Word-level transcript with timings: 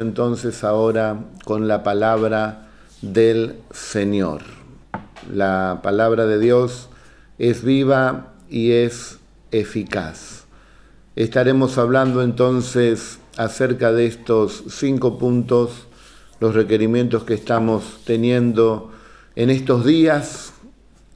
Entonces 0.00 0.62
ahora 0.62 1.24
con 1.44 1.66
la 1.66 1.82
palabra 1.82 2.68
del 3.02 3.56
Señor. 3.72 4.42
La 5.28 5.80
palabra 5.82 6.26
de 6.26 6.38
Dios 6.38 6.88
es 7.40 7.64
viva 7.64 8.32
y 8.48 8.70
es 8.70 9.18
eficaz. 9.50 10.44
Estaremos 11.16 11.78
hablando 11.78 12.22
entonces 12.22 13.18
acerca 13.36 13.90
de 13.90 14.06
estos 14.06 14.62
cinco 14.68 15.18
puntos, 15.18 15.88
los 16.38 16.54
requerimientos 16.54 17.24
que 17.24 17.34
estamos 17.34 17.98
teniendo 18.04 18.92
en 19.34 19.50
estos 19.50 19.84
días, 19.84 20.52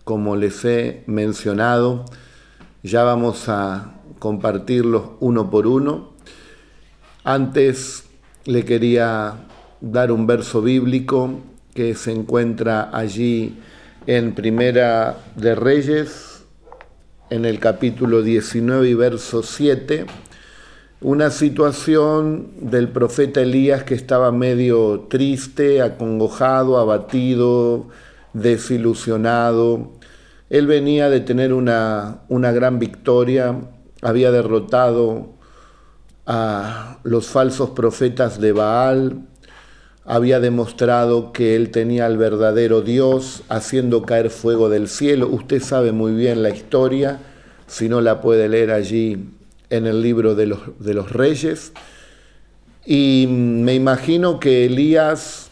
como 0.03 0.35
les 0.35 0.65
he 0.65 1.05
mencionado. 1.07 2.05
Ya 2.83 3.05
vamos 3.05 3.49
a 3.49 3.95
compartirlos 4.19 5.05
uno 5.21 5.51
por 5.53 5.69
uno. 5.69 6.15
Antes 7.23 8.09
le 8.45 8.65
quería 8.65 9.35
dar 9.81 10.11
un 10.11 10.27
verso 10.27 10.63
bíblico 10.63 11.41
que 11.75 11.95
se 11.95 12.13
encuentra 12.13 12.91
allí 12.93 13.59
en 14.07 14.35
Primera 14.35 15.17
de 15.37 15.55
Reyes, 15.55 16.45
en 17.31 17.45
el 17.45 17.61
capítulo 17.61 18.23
19 18.23 18.89
y 18.89 18.95
verso 18.95 19.43
7, 19.43 20.07
una 21.01 21.31
situación 21.31 22.51
del 22.61 22.89
profeta 22.89 23.41
Elías 23.41 23.85
que 23.85 23.95
estaba 23.95 24.33
medio 24.33 25.07
triste, 25.09 25.81
acongojado, 25.81 26.79
abatido, 26.79 27.89
desilusionado. 28.33 29.93
Él 30.51 30.67
venía 30.67 31.09
de 31.11 31.21
tener 31.21 31.53
una, 31.53 32.23
una 32.29 32.53
gran 32.53 32.79
victoria, 32.79 33.57
había 34.03 34.31
derrotado 34.31 35.42
a 36.27 36.99
los 37.03 37.27
falsos 37.27 37.71
profetas 37.71 38.41
de 38.41 38.53
Baal, 38.53 39.23
había 40.05 40.41
demostrado 40.41 41.33
que 41.33 41.55
él 41.55 41.71
tenía 41.71 42.07
al 42.07 42.17
verdadero 42.17 42.83
Dios 42.83 43.43
haciendo 43.49 44.03
caer 44.03 44.31
fuego 44.31 44.69
del 44.69 44.89
cielo. 44.89 45.29
Usted 45.29 45.63
sabe 45.63 45.93
muy 45.93 46.13
bien 46.13 46.43
la 46.43 46.51
historia, 46.51 47.21
si 47.67 47.89
no 47.89 48.01
la 48.01 48.21
puede 48.21 48.49
leer 48.49 48.73
allí 48.73 49.29
en 49.71 49.87
el 49.87 50.03
libro 50.03 50.35
de 50.35 50.47
los, 50.47 50.61
de 50.81 50.95
los 50.95 51.13
reyes. 51.13 51.73
Y 52.85 53.27
me 53.29 53.75
imagino 53.75 54.41
que 54.41 54.67
Elías, 54.67 55.51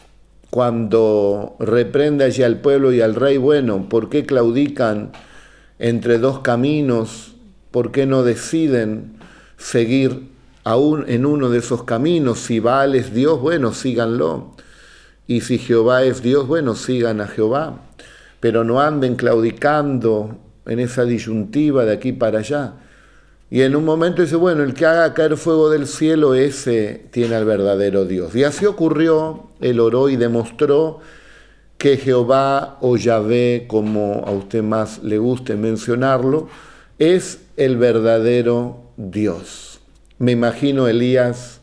cuando 0.49 1.55
reprende 1.59 2.25
allí 2.25 2.43
al 2.43 2.59
pueblo 2.59 2.91
y 2.91 2.99
al 2.99 3.15
rey, 3.15 3.37
bueno, 3.37 3.87
¿por 3.87 4.09
qué 4.09 4.25
claudican 4.25 5.13
entre 5.79 6.17
dos 6.17 6.39
caminos? 6.39 7.35
¿Por 7.71 7.93
qué 7.93 8.05
no 8.05 8.23
deciden 8.23 9.13
seguir 9.57 10.29
aún 10.63 11.05
en 11.07 11.25
uno 11.25 11.49
de 11.49 11.59
esos 11.59 11.83
caminos. 11.83 12.39
Si 12.39 12.59
Baal 12.59 12.95
es 12.95 13.13
Dios, 13.13 13.39
bueno, 13.39 13.73
síganlo. 13.73 14.55
Y 15.27 15.41
si 15.41 15.57
Jehová 15.57 16.03
es 16.03 16.21
Dios, 16.21 16.47
bueno, 16.47 16.75
sigan 16.75 17.21
a 17.21 17.27
Jehová. 17.27 17.81
Pero 18.39 18.63
no 18.63 18.81
anden 18.81 19.15
claudicando 19.15 20.37
en 20.65 20.79
esa 20.79 21.05
disyuntiva 21.05 21.85
de 21.85 21.93
aquí 21.93 22.11
para 22.11 22.39
allá. 22.39 22.73
Y 23.49 23.61
en 23.63 23.75
un 23.75 23.83
momento 23.83 24.21
dice, 24.21 24.37
bueno, 24.37 24.63
el 24.63 24.73
que 24.73 24.85
haga 24.85 25.13
caer 25.13 25.35
fuego 25.35 25.69
del 25.69 25.85
cielo, 25.85 26.35
ese 26.35 27.05
tiene 27.11 27.35
al 27.35 27.45
verdadero 27.45 28.05
Dios. 28.05 28.33
Y 28.35 28.45
así 28.45 28.65
ocurrió, 28.65 29.49
él 29.59 29.79
oró 29.79 30.09
y 30.09 30.15
demostró 30.15 30.99
que 31.77 31.97
Jehová 31.97 32.77
o 32.79 32.95
Yahvé, 32.95 33.65
como 33.67 34.23
a 34.25 34.31
usted 34.31 34.63
más 34.63 35.03
le 35.03 35.17
guste 35.17 35.55
mencionarlo, 35.55 36.47
es 36.97 37.39
el 37.57 37.75
verdadero 37.77 38.83
Dios. 38.95 39.70
Me 40.21 40.33
imagino 40.33 40.87
Elías 40.87 41.61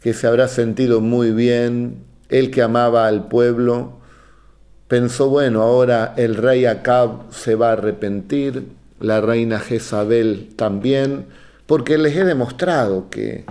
que 0.00 0.14
se 0.14 0.28
habrá 0.28 0.46
sentido 0.46 1.00
muy 1.00 1.32
bien, 1.32 2.04
él 2.28 2.52
que 2.52 2.62
amaba 2.62 3.08
al 3.08 3.26
pueblo, 3.26 3.94
pensó, 4.86 5.28
bueno, 5.28 5.60
ahora 5.60 6.14
el 6.16 6.36
rey 6.36 6.66
Acab 6.66 7.32
se 7.32 7.56
va 7.56 7.70
a 7.70 7.72
arrepentir, 7.72 8.68
la 9.00 9.20
reina 9.20 9.58
Jezabel 9.58 10.50
también, 10.54 11.26
porque 11.66 11.98
les 11.98 12.14
he 12.14 12.24
demostrado 12.24 13.10
que, 13.10 13.44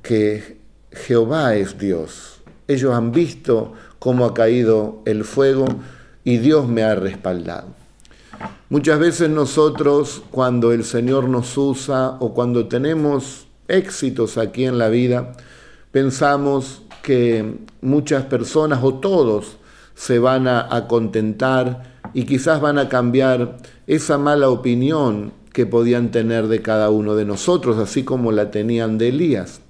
que 0.00 0.58
Jehová 0.92 1.56
es 1.56 1.76
Dios. 1.76 2.42
Ellos 2.68 2.94
han 2.94 3.10
visto 3.10 3.72
cómo 3.98 4.26
ha 4.26 4.32
caído 4.32 5.02
el 5.06 5.24
fuego 5.24 5.64
y 6.22 6.38
Dios 6.38 6.68
me 6.68 6.84
ha 6.84 6.94
respaldado. 6.94 7.66
Muchas 8.68 9.00
veces 9.00 9.28
nosotros, 9.28 10.22
cuando 10.30 10.70
el 10.70 10.84
Señor 10.84 11.28
nos 11.28 11.58
usa 11.58 12.10
o 12.20 12.32
cuando 12.32 12.68
tenemos 12.68 13.45
éxitos 13.68 14.38
aquí 14.38 14.64
en 14.64 14.78
la 14.78 14.88
vida, 14.88 15.32
pensamos 15.92 16.82
que 17.02 17.58
muchas 17.80 18.24
personas 18.24 18.80
o 18.82 18.94
todos 18.94 19.56
se 19.94 20.18
van 20.18 20.46
a, 20.48 20.86
contentar 20.88 21.94
y 22.12 22.24
quizás 22.24 22.60
van 22.60 22.78
a 22.78 22.88
cambiar 22.88 23.56
esa 23.86 24.18
mala 24.18 24.50
opinión 24.50 25.32
que 25.52 25.66
podían 25.66 26.10
tener 26.10 26.48
de 26.48 26.60
cada 26.60 26.90
uno 26.90 27.14
de 27.14 27.24
nosotros, 27.24 27.78
así 27.78 28.04
como 28.04 28.30
la 28.32 28.50
tenían 28.50 28.98
de 28.98 29.08
Elías. 29.08 29.60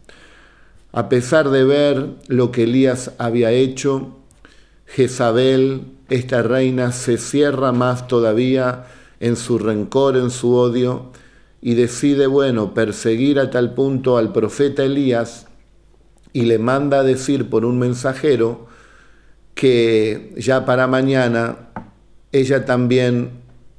A 0.92 1.08
pesar 1.08 1.50
de 1.50 1.64
ver 1.64 2.08
lo 2.26 2.50
que 2.50 2.64
Elías 2.64 3.12
había 3.18 3.52
hecho, 3.52 4.16
Jezabel, 4.86 5.82
esta 6.08 6.42
reina, 6.42 6.90
se 6.90 7.18
cierra 7.18 7.70
más 7.72 8.08
todavía 8.08 8.86
en 9.20 9.36
su 9.36 9.58
rencor, 9.58 10.16
en 10.16 10.30
su 10.30 10.54
odio, 10.54 11.12
y 11.66 11.74
decide, 11.74 12.28
bueno, 12.28 12.74
perseguir 12.74 13.40
a 13.40 13.50
tal 13.50 13.74
punto 13.74 14.18
al 14.18 14.32
profeta 14.32 14.84
Elías 14.84 15.48
y 16.32 16.42
le 16.42 16.60
manda 16.60 17.00
a 17.00 17.02
decir 17.02 17.50
por 17.50 17.64
un 17.64 17.80
mensajero 17.80 18.68
que 19.56 20.32
ya 20.36 20.64
para 20.64 20.86
mañana 20.86 21.70
ella 22.30 22.66
también 22.66 23.30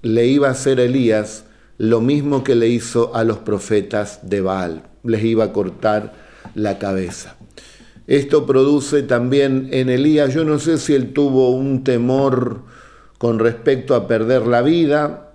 le 0.01 0.25
iba 0.25 0.49
a 0.49 0.51
hacer 0.51 0.81
a 0.81 0.83
Elías 0.83 1.45
lo 1.77 2.01
mismo 2.01 2.43
que 2.43 2.55
le 2.55 2.67
hizo 2.67 3.15
a 3.15 3.23
los 3.23 3.37
profetas 3.37 4.19
de 4.21 4.41
Baal, 4.41 4.83
les 5.05 5.23
iba 5.23 5.45
a 5.45 5.53
cortar 5.53 6.13
la 6.55 6.79
cabeza. 6.79 7.37
Esto 8.05 8.45
produce 8.45 9.01
también 9.01 9.69
en 9.71 9.87
Elías, 9.87 10.33
yo 10.33 10.43
no 10.43 10.59
sé 10.59 10.77
si 10.77 10.93
él 10.93 11.13
tuvo 11.13 11.51
un 11.51 11.85
temor 11.85 12.63
con 13.17 13.39
respecto 13.39 13.95
a 13.95 14.09
perder 14.09 14.45
la 14.45 14.61
vida, 14.61 15.26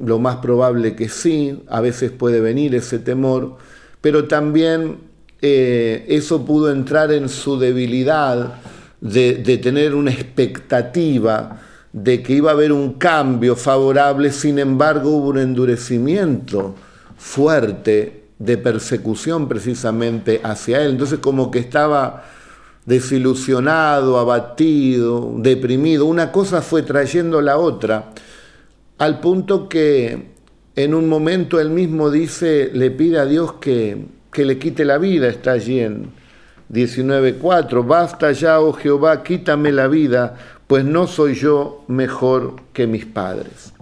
lo 0.00 0.18
más 0.18 0.36
probable 0.36 0.96
que 0.96 1.08
sí, 1.08 1.62
a 1.68 1.80
veces 1.80 2.10
puede 2.10 2.40
venir 2.40 2.74
ese 2.74 2.98
temor, 2.98 3.56
pero 4.00 4.26
también 4.26 4.98
eh, 5.42 6.04
eso 6.08 6.44
pudo 6.44 6.70
entrar 6.70 7.12
en 7.12 7.28
su 7.28 7.58
debilidad 7.58 8.54
de, 9.00 9.34
de 9.36 9.58
tener 9.58 9.94
una 9.94 10.10
expectativa 10.10 11.60
de 11.92 12.22
que 12.22 12.34
iba 12.34 12.50
a 12.50 12.54
haber 12.54 12.72
un 12.72 12.94
cambio 12.94 13.56
favorable, 13.56 14.30
sin 14.32 14.58
embargo 14.58 15.10
hubo 15.10 15.28
un 15.28 15.38
endurecimiento 15.38 16.74
fuerte 17.16 18.24
de 18.38 18.56
persecución 18.56 19.48
precisamente 19.48 20.40
hacia 20.42 20.82
él. 20.82 20.92
Entonces 20.92 21.18
como 21.18 21.50
que 21.50 21.58
estaba 21.58 22.24
desilusionado, 22.86 24.18
abatido, 24.18 25.34
deprimido. 25.36 26.06
Una 26.06 26.32
cosa 26.32 26.62
fue 26.62 26.82
trayendo 26.82 27.40
la 27.40 27.58
otra 27.58 28.10
al 29.00 29.18
punto 29.18 29.66
que 29.66 30.26
en 30.76 30.92
un 30.92 31.08
momento 31.08 31.58
él 31.58 31.70
mismo 31.70 32.10
dice, 32.10 32.70
le 32.74 32.90
pide 32.90 33.18
a 33.18 33.24
Dios 33.24 33.54
que, 33.54 34.04
que 34.30 34.44
le 34.44 34.58
quite 34.58 34.84
la 34.84 34.98
vida, 34.98 35.26
está 35.26 35.52
allí 35.52 35.80
en 35.80 36.10
19.4, 36.70 37.86
basta 37.86 38.30
ya, 38.32 38.60
oh 38.60 38.74
Jehová, 38.74 39.22
quítame 39.22 39.72
la 39.72 39.88
vida, 39.88 40.34
pues 40.66 40.84
no 40.84 41.06
soy 41.06 41.34
yo 41.34 41.82
mejor 41.88 42.56
que 42.74 42.86
mis 42.86 43.06
padres. 43.06 43.72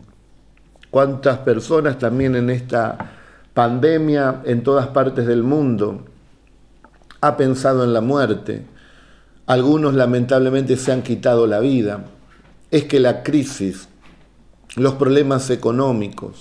¿Cuántas 0.89 1.39
personas 1.39 1.99
también 1.99 2.37
en 2.37 2.49
esta 2.49 2.97
pandemia 3.53 4.43
en 4.45 4.63
todas 4.63 4.87
partes 4.87 5.27
del 5.27 5.43
mundo 5.43 6.05
ha 7.21 7.37
pensado 7.37 7.83
en 7.83 7.93
la 7.93 8.01
muerte? 8.01 8.63
Algunos 9.47 9.95
lamentablemente 9.95 10.77
se 10.77 10.93
han 10.93 11.03
quitado 11.03 11.49
la 11.49 11.59
vida. 11.59 12.05
Es 12.71 12.85
que 12.85 13.01
la 13.01 13.25
crisis 13.25 13.89
los 14.79 14.95
problemas 14.95 15.51
económicos, 15.51 16.37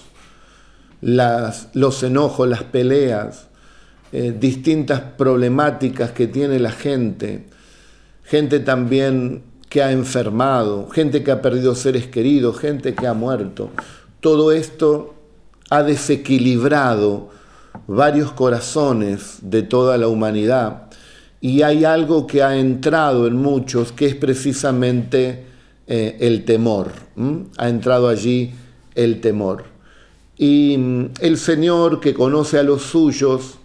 los 1.02 2.04
enojos, 2.04 2.48
las 2.48 2.64
peleas, 2.64 3.48
eh, 4.12 4.36
distintas 4.38 5.02
problemáticas 5.02 6.12
que 6.12 6.28
tiene 6.28 6.60
la 6.60 6.72
gente, 6.72 7.46
gente 8.24 8.60
también 8.60 9.44
que 9.70 9.84
ha 9.84 9.92
enfermado, 9.92 10.90
gente 10.90 11.24
que 11.24 11.32
ha 11.32 11.42
perdido 11.42 11.76
seres 11.76 12.08
queridos, 12.08 12.58
gente 12.58 12.96
que 12.96 13.06
ha 13.06 13.14
muerto. 13.14 13.70
Todo 14.22 14.52
esto 14.52 15.16
ha 15.70 15.84
desequilibrado 15.84 17.30
varios 17.86 18.32
corazones 18.32 19.40
de 19.42 19.64
toda 19.64 19.98
la 19.98 20.08
humanidad 20.08 20.84
y 21.42 21.62
hay 21.62 21.86
algo 21.86 22.26
que 22.26 22.42
ha 22.44 22.58
entrado 22.58 23.28
en 23.28 23.36
muchos 23.36 23.92
que 23.92 24.08
es 24.08 24.16
precisamente 24.16 25.46
eh, 25.88 26.18
el 26.20 26.44
temor. 26.46 26.92
Ha 27.58 27.70
entrado 27.70 28.10
allí 28.10 28.52
el 28.96 29.22
temor. 29.22 29.66
Y 30.38 30.76
mm, 30.78 31.06
el 31.22 31.38
Señor 31.38 32.00
que 32.00 32.14
conoce 32.14 32.60
a 32.60 32.64
los 32.64 32.84
suyos, 32.84 33.58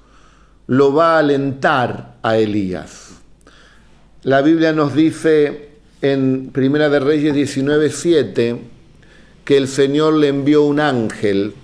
lo 0.67 0.95
va 0.95 1.17
a 1.17 1.19
alentar 1.19 2.17
a 2.23 2.39
Elías. 2.39 3.11
La 4.23 4.41
Biblia 4.41 4.73
nos 4.73 4.95
dice 4.95 5.71
en 6.01 6.51
Primera 6.53 6.89
de 6.89 7.01
Reyes 7.01 7.35
19:7 7.35 8.59
que 9.45 9.57
el 9.57 9.67
Señor 9.67 10.15
le 10.15 10.29
envió 10.29 10.63
un 10.63 10.79
ángel 10.79 11.55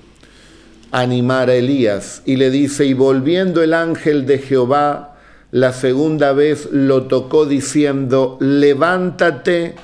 a 0.91 1.01
animar 1.01 1.51
a 1.51 1.55
Elías 1.55 2.23
y 2.27 2.37
le 2.37 2.51
dice, 2.51 2.85
y 2.85 2.95
volviendo 2.95 3.63
el 3.63 3.75
ángel 3.75 4.27
de 4.27 4.39
Jehová 4.39 5.19
la 5.51 5.73
segunda 5.73 6.33
vez 6.33 6.69
lo 6.73 7.05
tocó 7.05 7.47
diciendo, 7.47 8.37
levántate 8.41 9.77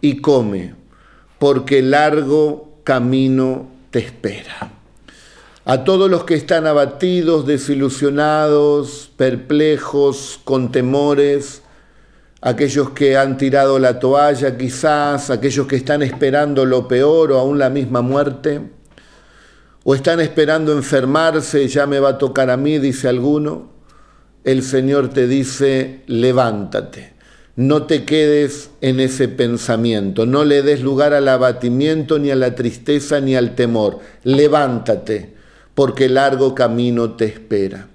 y 0.00 0.20
come, 0.20 0.74
porque 1.38 1.82
largo 1.82 2.80
camino 2.84 3.68
te 3.90 4.00
espera. 4.00 4.72
A 5.64 5.84
todos 5.84 6.10
los 6.10 6.24
que 6.24 6.34
están 6.34 6.66
abatidos, 6.66 7.46
desilusionados, 7.46 9.12
perplejos, 9.16 10.40
con 10.42 10.72
temores, 10.72 11.62
aquellos 12.40 12.90
que 12.90 13.16
han 13.16 13.36
tirado 13.36 13.78
la 13.78 13.98
toalla 13.98 14.56
quizás, 14.56 15.30
aquellos 15.30 15.66
que 15.66 15.76
están 15.76 16.02
esperando 16.02 16.64
lo 16.64 16.88
peor 16.88 17.32
o 17.32 17.38
aún 17.38 17.58
la 17.58 17.70
misma 17.70 18.00
muerte, 18.00 18.62
o 19.84 19.94
están 19.94 20.20
esperando 20.20 20.72
enfermarse, 20.72 21.68
ya 21.68 21.86
me 21.86 22.00
va 22.00 22.10
a 22.10 22.18
tocar 22.18 22.50
a 22.50 22.56
mí, 22.56 22.78
dice 22.78 23.08
alguno, 23.08 23.70
el 24.44 24.62
Señor 24.62 25.08
te 25.08 25.26
dice, 25.26 26.02
levántate, 26.06 27.14
no 27.60 27.82
te 27.82 28.06
quedes 28.06 28.70
en 28.80 29.00
ese 29.00 29.28
pensamiento, 29.28 30.24
no 30.24 30.44
le 30.44 30.62
des 30.62 30.80
lugar 30.80 31.12
al 31.12 31.28
abatimiento, 31.28 32.18
ni 32.18 32.30
a 32.30 32.34
la 32.34 32.54
tristeza, 32.54 33.20
ni 33.20 33.36
al 33.36 33.54
temor, 33.54 33.98
levántate, 34.24 35.34
porque 35.74 36.08
largo 36.08 36.54
camino 36.54 37.16
te 37.16 37.26
espera. 37.26 37.88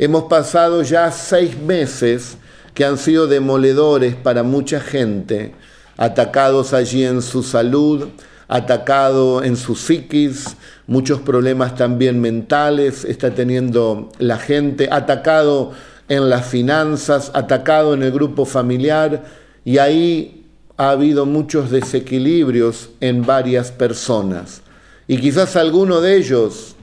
Hemos 0.00 0.24
pasado 0.24 0.82
ya 0.82 1.12
seis 1.12 1.56
meses 1.56 2.38
que 2.74 2.84
han 2.84 2.98
sido 2.98 3.28
demoledores 3.28 4.16
para 4.16 4.42
mucha 4.42 4.80
gente, 4.80 5.54
atacados 5.96 6.72
allí 6.72 7.04
en 7.04 7.22
su 7.22 7.44
salud, 7.44 8.08
atacado 8.48 9.44
en 9.44 9.56
su 9.56 9.76
psiquis, 9.76 10.56
muchos 10.88 11.20
problemas 11.20 11.76
también 11.76 12.20
mentales 12.20 13.04
está 13.04 13.30
teniendo 13.30 14.10
la 14.18 14.38
gente, 14.38 14.88
atacado 14.90 15.70
en 16.08 16.28
las 16.28 16.46
finanzas, 16.46 17.30
atacado 17.34 17.94
en 17.94 18.02
el 18.02 18.12
grupo 18.12 18.44
familiar 18.44 19.24
y 19.64 19.78
ahí 19.78 20.44
ha 20.76 20.90
habido 20.90 21.24
muchos 21.26 21.70
desequilibrios 21.70 22.90
en 23.00 23.24
varias 23.24 23.70
personas. 23.70 24.62
Y 25.06 25.18
quizás 25.18 25.56
alguno 25.56 26.00
de 26.00 26.16
ellos 26.16 26.74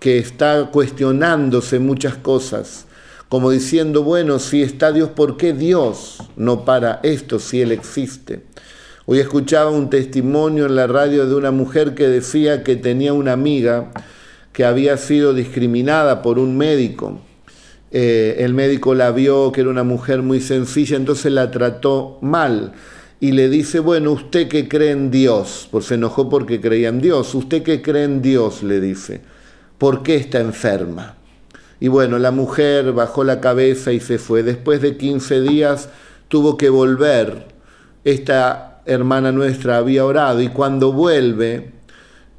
que 0.00 0.18
está 0.18 0.70
cuestionándose 0.72 1.78
muchas 1.78 2.16
cosas, 2.16 2.86
como 3.28 3.50
diciendo, 3.50 4.02
bueno, 4.02 4.38
si 4.38 4.62
está 4.62 4.92
Dios, 4.92 5.10
¿por 5.10 5.36
qué 5.36 5.52
Dios 5.52 6.18
no 6.36 6.64
para 6.64 7.00
esto 7.02 7.38
si 7.38 7.60
Él 7.60 7.72
existe? 7.72 8.42
Hoy 9.04 9.20
escuchaba 9.20 9.70
un 9.70 9.88
testimonio 9.88 10.66
en 10.66 10.76
la 10.76 10.86
radio 10.86 11.26
de 11.26 11.34
una 11.34 11.50
mujer 11.50 11.94
que 11.94 12.08
decía 12.08 12.62
que 12.62 12.76
tenía 12.76 13.12
una 13.12 13.32
amiga 13.32 13.92
que 14.52 14.64
había 14.64 14.96
sido 14.96 15.32
discriminada 15.34 16.22
por 16.22 16.38
un 16.38 16.56
médico. 16.56 17.20
Eh, 17.98 18.44
el 18.44 18.52
médico 18.52 18.94
la 18.94 19.10
vio 19.10 19.50
que 19.52 19.62
era 19.62 19.70
una 19.70 19.82
mujer 19.82 20.20
muy 20.20 20.42
sencilla, 20.42 20.98
entonces 20.98 21.32
la 21.32 21.50
trató 21.50 22.18
mal 22.20 22.74
y 23.20 23.32
le 23.32 23.48
dice, 23.48 23.80
bueno, 23.80 24.12
usted 24.12 24.48
que 24.48 24.68
cree 24.68 24.90
en 24.90 25.10
Dios, 25.10 25.66
por 25.70 25.82
se 25.82 25.94
enojó 25.94 26.28
porque 26.28 26.60
creía 26.60 26.90
en 26.90 27.00
Dios, 27.00 27.34
usted 27.34 27.62
que 27.62 27.80
cree 27.80 28.04
en 28.04 28.20
Dios, 28.20 28.62
le 28.62 28.82
dice, 28.82 29.22
¿por 29.78 30.02
qué 30.02 30.16
está 30.16 30.40
enferma? 30.40 31.16
Y 31.80 31.88
bueno, 31.88 32.18
la 32.18 32.32
mujer 32.32 32.92
bajó 32.92 33.24
la 33.24 33.40
cabeza 33.40 33.94
y 33.94 34.00
se 34.00 34.18
fue. 34.18 34.42
Después 34.42 34.82
de 34.82 34.98
15 34.98 35.40
días 35.40 35.88
tuvo 36.28 36.58
que 36.58 36.68
volver. 36.68 37.46
Esta 38.04 38.82
hermana 38.84 39.32
nuestra 39.32 39.78
había 39.78 40.04
orado 40.04 40.42
y 40.42 40.48
cuando 40.48 40.92
vuelve 40.92 41.70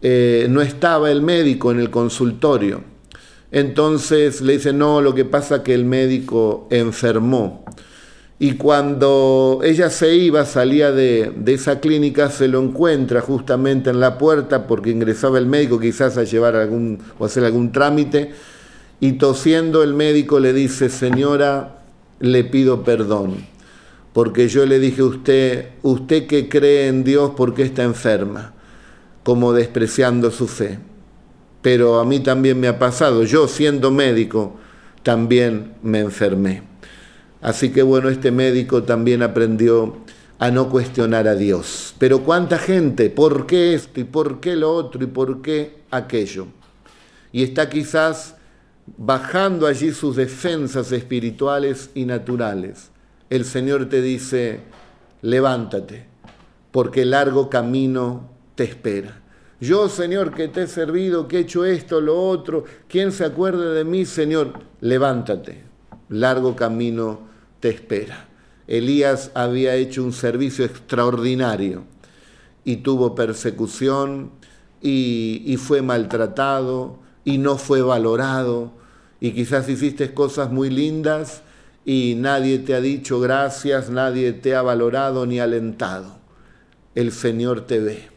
eh, 0.04 0.46
no 0.52 0.62
estaba 0.62 1.10
el 1.10 1.24
médico 1.24 1.72
en 1.72 1.80
el 1.80 1.90
consultorio. 1.90 2.97
Entonces 3.52 4.42
le 4.42 4.54
dice, 4.54 4.74
no, 4.74 5.02
lo 5.02 5.16
que 5.16 5.26
pasa 5.26 5.64
que 5.64 5.74
el 5.74 5.86
médico 5.86 6.68
enfermó. 6.70 7.64
Y 8.40 8.54
cuando 8.54 9.62
ella 9.64 9.90
se 9.90 10.16
iba, 10.16 10.46
salía 10.46 10.92
de, 10.92 11.32
de, 11.36 11.54
esa 11.54 11.80
clínica, 11.80 12.30
se 12.30 12.48
lo 12.48 12.62
encuentra 12.62 13.22
justamente 13.22 13.90
en 13.90 14.00
la 14.00 14.20
puerta 14.20 14.68
porque 14.68 14.92
ingresaba 14.92 15.40
el 15.40 15.48
médico 15.48 15.80
quizás 15.80 16.18
a 16.18 16.24
llevar 16.24 16.56
algún 16.56 17.00
o 17.18 17.26
hacer 17.26 17.44
algún 17.46 17.72
trámite 17.72 18.34
y 19.00 19.14
tosiendo 19.14 19.84
el 19.84 19.94
médico 19.94 20.40
le 20.40 20.54
dice, 20.54 20.90
señora, 20.90 21.84
le 22.20 22.44
pido 22.44 22.84
perdón, 22.84 23.46
porque 24.14 24.48
yo 24.48 24.66
le 24.66 24.80
dije 24.80 25.02
a 25.02 25.06
usted, 25.06 25.70
usted 25.84 26.26
que 26.26 26.50
cree 26.50 26.88
en 26.88 27.04
Dios, 27.04 27.32
¿por 27.36 27.54
qué 27.54 27.64
está 27.64 27.84
enferma? 27.84 28.54
Como 29.24 29.54
despreciando 29.54 30.32
su 30.32 30.48
fe. 30.48 30.80
Pero 31.62 32.00
a 32.00 32.06
mí 32.06 32.20
también 32.20 32.60
me 32.60 32.68
ha 32.68 32.80
pasado, 32.80 33.24
yo 33.24 33.48
siendo 33.48 33.92
médico, 33.92 34.56
también 35.04 35.74
me 35.82 36.00
enfermé. 36.00 36.64
Así 37.42 37.72
que 37.72 37.84
bueno, 37.84 38.10
este 38.10 38.32
médico 38.32 38.84
también 38.84 39.22
aprendió 39.24 39.98
a 40.40 40.52
no 40.52 40.70
cuestionar 40.70 41.28
a 41.28 41.36
Dios. 41.36 41.96
Pero 41.98 42.24
cuánta 42.24 42.58
gente, 42.58 43.10
¿por 43.10 43.46
qué 43.48 43.74
esto 43.74 44.00
y 44.00 44.04
por 44.04 44.40
qué 44.40 44.56
lo 44.56 44.74
otro 44.74 45.04
y 45.04 45.08
por 45.08 45.42
qué 45.42 45.82
aquello? 45.92 46.48
Y 47.32 47.44
está 47.44 47.70
quizás 47.70 48.36
bajando 48.98 49.68
allí 49.68 49.92
sus 49.92 50.16
defensas 50.16 50.92
espirituales 50.92 51.90
y 51.94 52.06
naturales, 52.06 52.90
el 53.30 53.44
Señor 53.44 53.90
te 53.90 54.02
dice, 54.02 54.62
levántate, 55.22 56.06
porque 56.72 57.06
largo 57.06 57.50
camino 57.50 58.30
te 58.56 58.64
espera. 58.64 59.22
Yo, 59.60 59.90
Señor, 59.90 60.34
que 60.36 60.48
te 60.48 60.64
he 60.64 60.68
servido, 60.68 61.28
que 61.28 61.38
he 61.38 61.42
hecho 61.42 61.66
esto, 61.66 62.00
lo 62.00 62.22
otro, 62.22 62.66
¿quién 62.88 63.12
se 63.12 63.26
acuerde 63.26 63.74
de 63.74 63.84
mí, 63.84 64.06
Señor? 64.06 64.54
Levántate, 64.82 65.64
largo 66.10 66.56
camino 66.56 67.22
te 67.60 67.70
espera. 67.70 68.28
Elías 68.68 69.32
había 69.34 69.74
hecho 69.76 70.04
un 70.04 70.14
servicio 70.14 70.64
extraordinario 70.64 71.86
y 72.64 72.78
tuvo 72.78 73.16
persecución 73.16 74.30
y, 74.82 75.42
y 75.46 75.58
fue 75.58 75.82
maltratado 75.82 77.00
y 77.24 77.40
no 77.40 77.58
fue 77.58 77.82
valorado 77.82 78.72
y 79.20 79.32
quizás 79.32 79.68
hiciste 79.70 80.14
cosas 80.14 80.52
muy 80.52 80.70
lindas 80.70 81.42
y 81.84 82.16
nadie 82.18 82.60
te 82.60 82.76
ha 82.76 82.82
dicho 82.82 83.20
gracias, 83.20 83.90
nadie 83.90 84.34
te 84.34 84.54
ha 84.54 84.62
valorado 84.62 85.26
ni 85.26 85.40
alentado. 85.40 86.18
El 86.94 87.12
Señor 87.12 87.62
te 87.62 87.80
ve. 87.80 88.17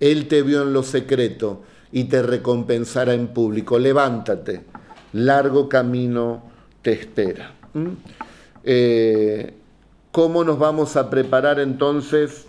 Él 0.00 0.28
te 0.28 0.42
vio 0.42 0.62
en 0.62 0.72
lo 0.72 0.82
secreto 0.82 1.62
y 1.92 2.04
te 2.04 2.22
recompensará 2.22 3.14
en 3.14 3.28
público. 3.28 3.78
Levántate, 3.78 4.64
largo 5.12 5.68
camino 5.68 6.42
te 6.82 6.92
espera. 6.92 7.54
¿Mm? 7.74 7.88
Eh, 8.64 9.54
¿Cómo 10.12 10.44
nos 10.44 10.58
vamos 10.58 10.96
a 10.96 11.10
preparar 11.10 11.60
entonces 11.60 12.46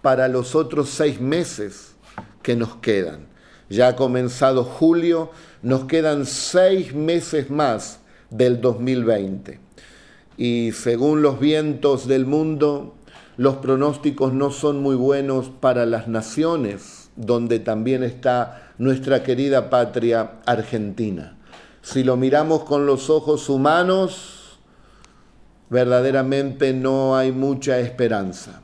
para 0.00 0.28
los 0.28 0.54
otros 0.54 0.88
seis 0.88 1.20
meses 1.20 1.94
que 2.42 2.56
nos 2.56 2.76
quedan? 2.76 3.26
Ya 3.68 3.88
ha 3.88 3.96
comenzado 3.96 4.64
julio, 4.64 5.30
nos 5.62 5.84
quedan 5.84 6.26
seis 6.26 6.94
meses 6.94 7.50
más 7.50 8.00
del 8.30 8.60
2020. 8.60 9.60
Y 10.36 10.72
según 10.72 11.22
los 11.22 11.40
vientos 11.40 12.06
del 12.08 12.26
mundo, 12.26 12.94
los 13.42 13.56
pronósticos 13.56 14.32
no 14.32 14.50
son 14.50 14.80
muy 14.80 14.96
buenos 14.96 15.50
para 15.50 15.84
las 15.84 16.08
naciones, 16.08 17.10
donde 17.16 17.58
también 17.58 18.02
está 18.02 18.72
nuestra 18.78 19.22
querida 19.22 19.68
patria 19.68 20.40
Argentina. 20.46 21.36
Si 21.82 22.04
lo 22.04 22.16
miramos 22.16 22.64
con 22.64 22.86
los 22.86 23.10
ojos 23.10 23.48
humanos, 23.48 24.58
verdaderamente 25.68 26.72
no 26.72 27.16
hay 27.16 27.32
mucha 27.32 27.78
esperanza. 27.80 28.62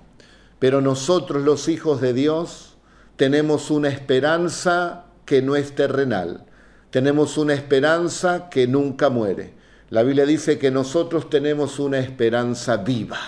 Pero 0.58 0.80
nosotros 0.80 1.42
los 1.42 1.68
hijos 1.68 2.00
de 2.00 2.12
Dios 2.12 2.76
tenemos 3.16 3.70
una 3.70 3.88
esperanza 3.88 5.04
que 5.24 5.42
no 5.42 5.56
es 5.56 5.74
terrenal 5.74 6.46
tenemos 6.90 7.36
una 7.36 7.54
esperanza 7.54 8.48
que 8.48 8.66
nunca 8.66 9.10
muere. 9.10 9.52
La 9.90 10.02
Biblia 10.02 10.26
dice 10.26 10.58
que 10.58 10.70
nosotros 10.70 11.30
tenemos 11.30 11.78
una 11.78 11.98
esperanza 11.98 12.78
viva, 12.78 13.18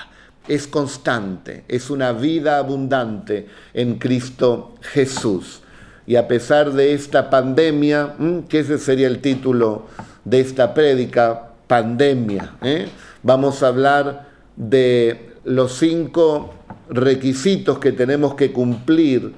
es 0.48 0.66
constante, 0.66 1.64
es 1.68 1.90
una 1.90 2.12
vida 2.12 2.58
abundante 2.58 3.46
en 3.74 3.98
Cristo 3.98 4.74
Jesús. 4.80 5.62
Y 6.06 6.16
a 6.16 6.26
pesar 6.26 6.72
de 6.72 6.94
esta 6.94 7.30
pandemia, 7.30 8.14
que 8.48 8.60
ese 8.60 8.78
sería 8.78 9.06
el 9.06 9.20
título 9.20 9.86
de 10.24 10.40
esta 10.40 10.74
prédica, 10.74 11.50
pandemia, 11.66 12.56
¿eh? 12.62 12.88
vamos 13.22 13.62
a 13.62 13.68
hablar 13.68 14.28
de 14.56 15.34
los 15.44 15.74
cinco 15.74 16.54
requisitos 16.88 17.78
que 17.78 17.92
tenemos 17.92 18.34
que 18.34 18.52
cumplir 18.52 19.32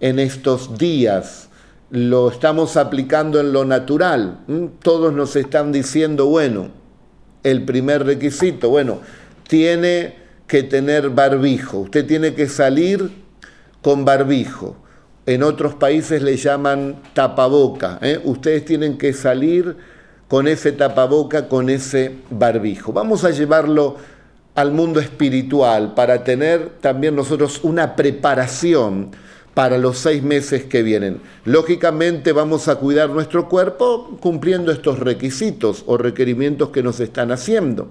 en 0.00 0.18
estos 0.18 0.76
días 0.76 1.50
lo 1.90 2.30
estamos 2.30 2.76
aplicando 2.76 3.40
en 3.40 3.52
lo 3.52 3.64
natural. 3.64 4.38
Todos 4.82 5.12
nos 5.12 5.34
están 5.36 5.72
diciendo, 5.72 6.26
bueno, 6.26 6.68
el 7.42 7.64
primer 7.64 8.06
requisito, 8.06 8.70
bueno, 8.70 9.00
tiene 9.48 10.19
que 10.50 10.64
tener 10.64 11.10
barbijo, 11.10 11.78
usted 11.78 12.04
tiene 12.04 12.34
que 12.34 12.48
salir 12.48 13.08
con 13.82 14.04
barbijo. 14.04 14.76
En 15.24 15.44
otros 15.44 15.76
países 15.76 16.22
le 16.22 16.36
llaman 16.36 16.96
tapaboca. 17.14 18.00
¿eh? 18.02 18.20
Ustedes 18.24 18.64
tienen 18.64 18.98
que 18.98 19.12
salir 19.12 19.76
con 20.26 20.48
ese 20.48 20.72
tapaboca, 20.72 21.46
con 21.48 21.70
ese 21.70 22.16
barbijo. 22.30 22.92
Vamos 22.92 23.22
a 23.22 23.30
llevarlo 23.30 23.98
al 24.56 24.72
mundo 24.72 24.98
espiritual 24.98 25.94
para 25.94 26.24
tener 26.24 26.70
también 26.80 27.14
nosotros 27.14 27.60
una 27.62 27.94
preparación 27.94 29.12
para 29.54 29.78
los 29.78 29.98
seis 29.98 30.20
meses 30.20 30.64
que 30.64 30.82
vienen. 30.82 31.20
Lógicamente 31.44 32.32
vamos 32.32 32.66
a 32.66 32.74
cuidar 32.74 33.10
nuestro 33.10 33.48
cuerpo 33.48 34.18
cumpliendo 34.20 34.72
estos 34.72 34.98
requisitos 34.98 35.84
o 35.86 35.96
requerimientos 35.96 36.70
que 36.70 36.82
nos 36.82 36.98
están 36.98 37.30
haciendo. 37.30 37.90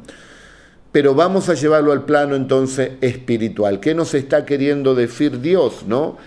Pero 0.91 1.13
vamos 1.13 1.49
a 1.49 1.53
llevarlo 1.53 1.91
al 1.91 2.05
plano 2.05 2.35
entonces 2.35 2.93
espiritual. 3.01 3.79
¿Qué 3.79 3.93
nos 3.93 4.13
está 4.15 4.45
queriendo 4.45 4.95
decir 4.95 5.39
Dios, 5.39 5.83
no? 5.85 6.17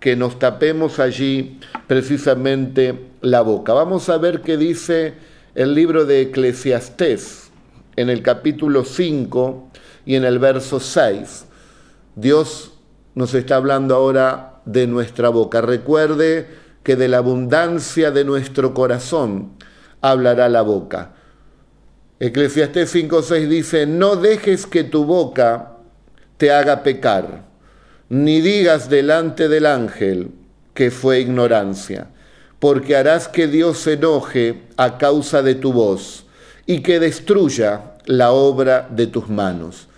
Que 0.00 0.16
nos 0.16 0.38
tapemos 0.38 0.98
allí 0.98 1.60
precisamente 1.86 3.10
la 3.20 3.42
boca. 3.42 3.72
Vamos 3.72 4.08
a 4.08 4.18
ver 4.18 4.40
qué 4.42 4.56
dice 4.56 5.14
el 5.54 5.74
libro 5.74 6.04
de 6.04 6.22
Eclesiastés 6.22 7.50
en 7.96 8.10
el 8.10 8.22
capítulo 8.22 8.84
5 8.84 9.70
y 10.04 10.16
en 10.16 10.24
el 10.24 10.38
verso 10.38 10.80
6. 10.80 11.46
Dios 12.16 12.72
nos 13.14 13.34
está 13.34 13.56
hablando 13.56 13.94
ahora 13.94 14.60
de 14.64 14.86
nuestra 14.86 15.28
boca. 15.28 15.60
Recuerde 15.60 16.48
que 16.82 16.96
de 16.96 17.08
la 17.08 17.18
abundancia 17.18 18.10
de 18.10 18.24
nuestro 18.24 18.74
corazón 18.74 19.52
hablará 20.00 20.48
la 20.48 20.62
boca. 20.62 21.14
Eclesiastés 22.20 22.94
5.6 22.94 23.46
dice, 23.46 23.86
no 23.86 24.16
dejes 24.16 24.66
que 24.66 24.82
tu 24.82 25.04
boca 25.04 25.76
te 26.36 26.50
haga 26.50 26.82
pecar, 26.82 27.44
ni 28.08 28.40
digas 28.40 28.88
delante 28.90 29.48
del 29.48 29.66
ángel 29.66 30.32
que 30.74 30.90
fue 30.90 31.20
ignorancia, 31.20 32.08
porque 32.58 32.96
harás 32.96 33.28
que 33.28 33.46
Dios 33.46 33.78
se 33.78 33.92
enoje 33.92 34.62
a 34.76 34.98
causa 34.98 35.42
de 35.42 35.54
tu 35.54 35.72
voz 35.72 36.26
y 36.66 36.80
que 36.82 36.98
destruya 36.98 37.94
la 38.06 38.32
obra 38.32 38.88
de 38.90 39.06
tus 39.06 39.28
manos. 39.28 39.88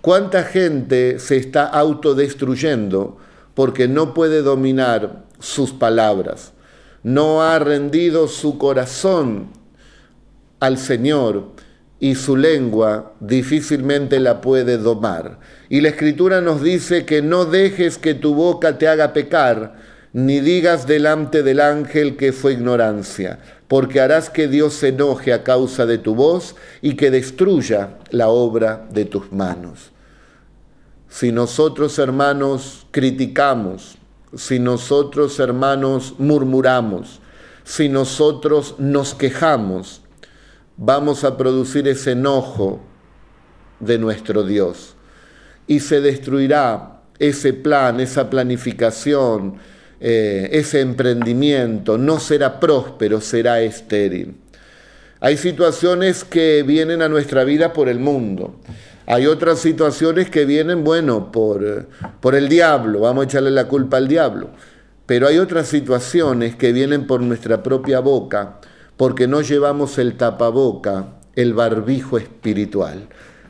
¿Cuánta 0.00 0.42
gente 0.42 1.20
se 1.20 1.36
está 1.36 1.64
autodestruyendo 1.64 3.18
porque 3.54 3.88
no 3.88 4.14
puede 4.14 4.42
dominar 4.42 5.24
sus 5.40 5.72
palabras, 5.72 6.52
no 7.02 7.42
ha 7.42 7.58
rendido 7.58 8.28
su 8.28 8.58
corazón 8.58 9.48
al 10.60 10.78
Señor 10.78 11.52
y 12.00 12.14
su 12.14 12.36
lengua 12.36 13.12
difícilmente 13.20 14.20
la 14.20 14.40
puede 14.40 14.78
domar. 14.78 15.38
Y 15.68 15.80
la 15.80 15.88
escritura 15.88 16.40
nos 16.40 16.62
dice 16.62 17.04
que 17.04 17.22
no 17.22 17.44
dejes 17.44 17.98
que 17.98 18.14
tu 18.14 18.34
boca 18.34 18.78
te 18.78 18.88
haga 18.88 19.12
pecar, 19.12 19.76
ni 20.12 20.40
digas 20.40 20.86
delante 20.86 21.42
del 21.42 21.60
ángel 21.60 22.16
que 22.16 22.32
fue 22.32 22.54
ignorancia, 22.54 23.40
porque 23.66 24.00
harás 24.00 24.30
que 24.30 24.48
Dios 24.48 24.74
se 24.74 24.88
enoje 24.88 25.32
a 25.32 25.42
causa 25.42 25.86
de 25.86 25.98
tu 25.98 26.14
voz 26.14 26.56
y 26.80 26.94
que 26.94 27.10
destruya 27.10 27.98
la 28.10 28.28
obra 28.28 28.86
de 28.90 29.04
tus 29.04 29.32
manos. 29.32 29.90
Si 31.08 31.32
nosotros, 31.32 31.98
hermanos, 31.98 32.86
criticamos, 32.90 33.98
si 34.36 34.58
nosotros, 34.58 35.38
hermanos, 35.40 36.14
murmuramos, 36.18 37.20
si 37.64 37.88
nosotros 37.88 38.76
nos 38.78 39.14
quejamos, 39.14 40.02
vamos 40.78 41.24
a 41.24 41.36
producir 41.36 41.86
ese 41.88 42.12
enojo 42.12 42.80
de 43.80 43.98
nuestro 43.98 44.44
Dios. 44.44 44.94
Y 45.66 45.80
se 45.80 46.00
destruirá 46.00 47.02
ese 47.18 47.52
plan, 47.52 48.00
esa 48.00 48.30
planificación, 48.30 49.56
eh, 50.00 50.48
ese 50.52 50.80
emprendimiento. 50.80 51.98
No 51.98 52.20
será 52.20 52.58
próspero, 52.60 53.20
será 53.20 53.60
estéril. 53.60 54.36
Hay 55.20 55.36
situaciones 55.36 56.24
que 56.24 56.62
vienen 56.62 57.02
a 57.02 57.08
nuestra 57.08 57.42
vida 57.44 57.72
por 57.72 57.88
el 57.88 57.98
mundo. 57.98 58.60
Hay 59.06 59.26
otras 59.26 59.58
situaciones 59.58 60.30
que 60.30 60.44
vienen, 60.44 60.84
bueno, 60.84 61.32
por, 61.32 61.88
por 62.20 62.34
el 62.34 62.48
diablo, 62.48 63.00
vamos 63.00 63.22
a 63.22 63.24
echarle 63.24 63.50
la 63.50 63.66
culpa 63.66 63.96
al 63.96 64.06
diablo. 64.06 64.50
Pero 65.06 65.26
hay 65.26 65.38
otras 65.38 65.66
situaciones 65.66 66.54
que 66.54 66.72
vienen 66.72 67.06
por 67.06 67.20
nuestra 67.20 67.62
propia 67.62 68.00
boca, 68.00 68.60
porque 68.98 69.28
no 69.28 69.40
llevamos 69.40 69.96
el 69.96 70.16
tapaboca, 70.16 71.14
el 71.36 71.54
barbijo 71.54 72.18
espiritual. 72.18 73.08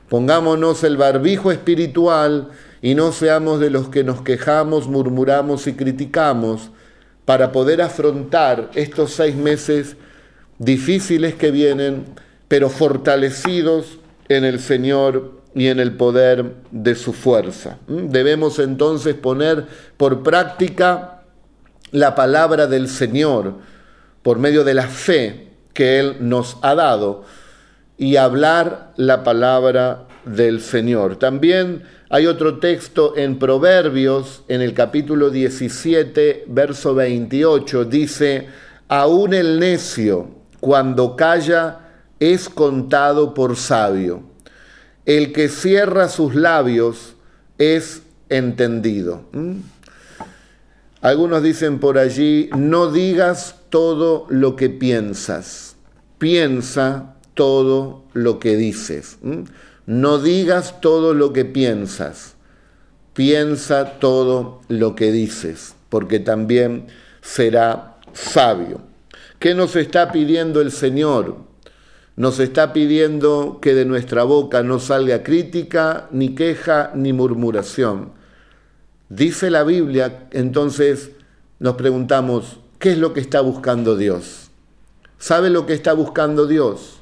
Pongámonos 0.09 0.85
el 0.85 0.99
barbijo 0.99 1.51
espiritual 1.51 2.51
y 2.83 2.95
no 2.95 3.13
seamos 3.13 3.59
de 3.59 3.71
los 3.71 3.89
que 3.89 4.05
nos 4.05 4.21
quejamos, 4.21 4.89
murmuramos 4.89 5.67
y 5.67 5.73
criticamos 5.73 6.71
para 7.25 7.51
poder 7.51 7.81
afrontar 7.81 8.71
estos 8.75 9.13
seis 9.13 9.35
meses 9.35 9.97
difíciles 10.59 11.35
que 11.35 11.51
vienen, 11.51 12.05
pero 12.47 12.69
fortalecidos 12.69 13.99
en 14.29 14.45
el 14.45 14.61
Señor 14.61 15.33
y 15.55 15.69
en 15.69 15.81
el 15.81 15.93
poder 15.93 16.57
de 16.71 16.95
su 16.95 17.15
fuerza. 17.15 17.79
¿Mm? 17.87 18.09
Debemos 18.11 18.59
entonces 18.59 19.15
poner 19.15 19.65
por 19.97 20.23
práctica 20.23 21.23
la 21.91 22.15
palabra 22.15 22.67
del 22.67 22.87
Señor 22.89 23.78
por 24.29 24.39
medio 24.39 24.63
de 24.63 24.75
la 24.75 24.89
fe 24.89 25.47
que 25.73 25.99
Él 25.99 26.19
nos 26.21 26.59
ha 26.61 26.75
dado 26.75 27.25
y 27.97 28.17
hablar 28.17 28.93
la 28.97 29.25
palabra 29.25 30.07
del 30.27 30.61
Señor. 30.61 31.17
También 31.17 31.85
hay 32.11 32.27
otro 32.27 32.59
texto 32.59 33.17
en 33.17 33.39
Proverbios, 33.39 34.43
en 34.49 34.61
el 34.61 34.75
capítulo 34.75 35.31
17, 35.31 36.45
verso 36.47 36.95
28, 36.95 37.87
dice, 37.87 38.49
aún 38.87 39.33
el 39.33 39.59
necio 39.59 40.29
cuando 40.61 41.17
calla 41.17 41.79
es 42.21 42.51
contado 42.51 43.33
por 43.33 43.57
sabio 43.57 44.25
el 45.07 45.33
que 45.33 45.49
cierra 45.49 46.07
sus 46.11 46.35
labios 46.35 47.15
es 47.57 48.03
entendido. 48.29 49.25
¿Mm? 49.33 49.61
Algunos 51.01 51.43
dicen 51.43 51.79
por 51.79 51.97
allí, 51.97 52.51
no 52.55 52.93
digas 52.93 53.55
todo 53.71 54.27
lo 54.29 54.57
que 54.57 54.71
piensas, 54.71 55.77
piensa 56.19 57.17
todo 57.35 58.05
lo 58.13 58.39
que 58.39 58.57
dices. 58.57 59.19
No 59.87 60.19
digas 60.19 60.81
todo 60.81 61.15
lo 61.15 61.33
que 61.33 61.45
piensas, 61.45 62.35
piensa 63.15 63.99
todo 63.99 64.61
lo 64.69 64.95
que 64.95 65.13
dices, 65.13 65.75
porque 65.89 66.21
también 66.21 66.87
será 67.21 67.99
sabio. 68.13 68.81
¿Qué 69.39 69.55
nos 69.55 69.77
está 69.77 70.13
pidiendo 70.13 70.61
el 70.61 70.73
Señor? 70.73 71.49
nos 72.19 72.41
está 72.41 72.73
pidiendo 72.73 73.61
que 73.63 73.75
de 73.75 73.85
nuestra 73.85 74.25
boca 74.25 74.65
no 74.65 74.81
salga 74.81 75.23
crítica, 75.23 76.09
ni 76.11 76.35
queja, 76.35 76.91
ni 76.97 77.13
murmuración. 77.13 78.11
Dice 79.09 79.53
la 79.53 79.63
Biblia, 79.63 80.27
entonces 80.33 81.13
nos 81.61 81.77
preguntamos, 81.77 82.59
¿qué 82.79 82.93
es 82.93 82.99
lo 82.99 83.13
que 83.13 83.21
está 83.21 83.41
buscando 83.41 83.97
Dios? 83.97 84.51
¿Sabe 85.19 85.51
lo 85.51 85.67
que 85.67 85.75
está 85.75 85.93
buscando 85.93 86.47
Dios? 86.47 87.01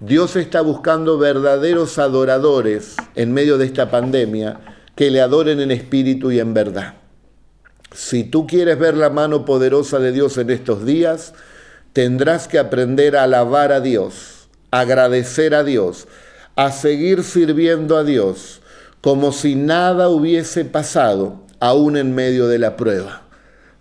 Dios 0.00 0.36
está 0.36 0.60
buscando 0.60 1.18
verdaderos 1.18 1.98
adoradores 1.98 2.96
en 3.14 3.32
medio 3.32 3.58
de 3.58 3.66
esta 3.66 3.90
pandemia 3.90 4.60
que 4.96 5.10
le 5.10 5.20
adoren 5.20 5.60
en 5.60 5.70
espíritu 5.70 6.30
y 6.30 6.40
en 6.40 6.52
verdad. 6.52 6.94
Si 7.92 8.24
tú 8.24 8.46
quieres 8.46 8.78
ver 8.78 8.96
la 8.96 9.10
mano 9.10 9.44
poderosa 9.44 9.98
de 9.98 10.12
Dios 10.12 10.38
en 10.38 10.50
estos 10.50 10.84
días, 10.84 11.34
tendrás 11.92 12.46
que 12.46 12.58
aprender 12.58 13.16
a 13.16 13.24
alabar 13.24 13.72
a 13.72 13.80
Dios, 13.80 14.48
agradecer 14.70 15.54
a 15.54 15.64
Dios, 15.64 16.06
a 16.56 16.72
seguir 16.72 17.24
sirviendo 17.24 17.96
a 17.96 18.04
Dios, 18.04 18.60
como 19.00 19.32
si 19.32 19.54
nada 19.54 20.08
hubiese 20.08 20.64
pasado, 20.64 21.40
aún 21.58 21.96
en 21.96 22.14
medio 22.14 22.48
de 22.48 22.58
la 22.58 22.76
prueba. 22.76 23.29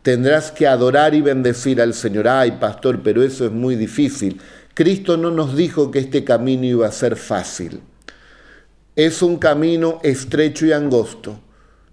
Tendrás 0.01 0.51
que 0.51 0.65
adorar 0.68 1.13
y 1.13 1.22
bendecir 1.22 1.82
al 1.82 1.94
Señor. 1.94 2.27
Ay, 2.27 2.53
pastor, 2.53 3.01
pero 3.03 3.22
eso 3.22 3.46
es 3.46 3.51
muy 3.51 3.75
difícil. 3.75 4.39
Cristo 4.74 5.18
no 5.18 5.29
nos 5.29 5.56
dijo 5.56 5.91
que 5.91 6.00
este 6.00 6.24
camino 6.24 6.65
iba 6.65 6.88
a 6.88 6.91
ser 6.91 7.18
fácil. 7.18 7.82
Es 8.96 9.22
un 9.22 9.38
camino 9.38 10.00
estrecho 10.03 10.65
y 10.65 10.72
angosto. 10.72 11.39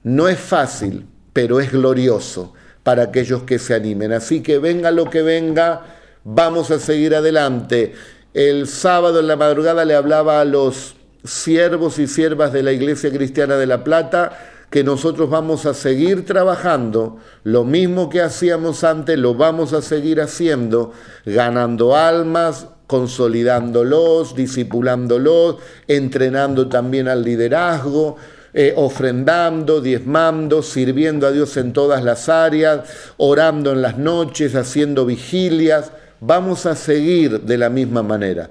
No 0.05 0.29
es 0.29 0.39
fácil, 0.39 1.07
pero 1.33 1.61
es 1.61 1.73
glorioso 1.73 2.55
para 2.83 3.03
aquellos 3.03 3.43
que 3.43 3.59
se 3.59 3.75
animen. 3.75 4.13
Así 4.13 4.41
que 4.41 4.59
venga 4.59 4.93
lo 4.93 5.11
que 5.11 5.23
venga, 5.23 5.83
vamos 6.23 6.71
a 6.71 6.79
seguir 6.79 7.15
adelante. 7.17 7.95
El 8.33 8.69
sábado 8.69 9.19
en 9.19 9.27
la 9.27 9.37
madrugada 9.37 9.85
le 9.85 9.97
hablaba 9.97 10.41
a 10.41 10.45
los 10.45 10.95
siervos 11.25 11.99
y 11.99 12.07
siervas 12.07 12.53
de 12.53 12.63
la 12.63 12.71
Iglesia 12.71 13.11
Cristiana 13.11 13.57
de 13.57 13.67
La 13.67 13.83
Plata 13.83 14.56
que 14.71 14.83
nosotros 14.83 15.31
vamos 15.31 15.65
a 15.67 15.75
seguir 15.75 16.25
trabajando, 16.25 17.19
lo 17.45 17.65
mismo 17.65 18.09
que 18.09 18.21
hacíamos 18.21 18.85
antes, 18.85 19.19
lo 19.19 19.35
vamos 19.35 19.73
a 19.73 19.83
seguir 19.83 20.21
haciendo, 20.21 20.93
ganando 21.25 21.95
almas, 21.95 22.67
consolidándolos, 22.87 24.35
discipulándolos, 24.35 25.57
entrenando 25.89 26.69
también 26.69 27.09
al 27.09 27.25
liderazgo, 27.25 28.17
eh, 28.55 28.73
ofrendando, 28.77 29.81
diezmando, 29.81 30.63
sirviendo 30.63 31.27
a 31.27 31.33
Dios 31.33 31.57
en 31.57 31.73
todas 31.73 32.03
las 32.03 32.29
áreas, 32.29 32.89
orando 33.19 33.73
en 33.73 33.83
las 33.83 33.99
noches, 33.99 34.55
haciendo 34.55 35.05
vigilias. 35.05 35.93
Vamos 36.21 36.65
a 36.65 36.75
seguir 36.75 37.43
de 37.43 37.59
la 37.59 37.69
misma 37.69 38.03
manera, 38.03 38.51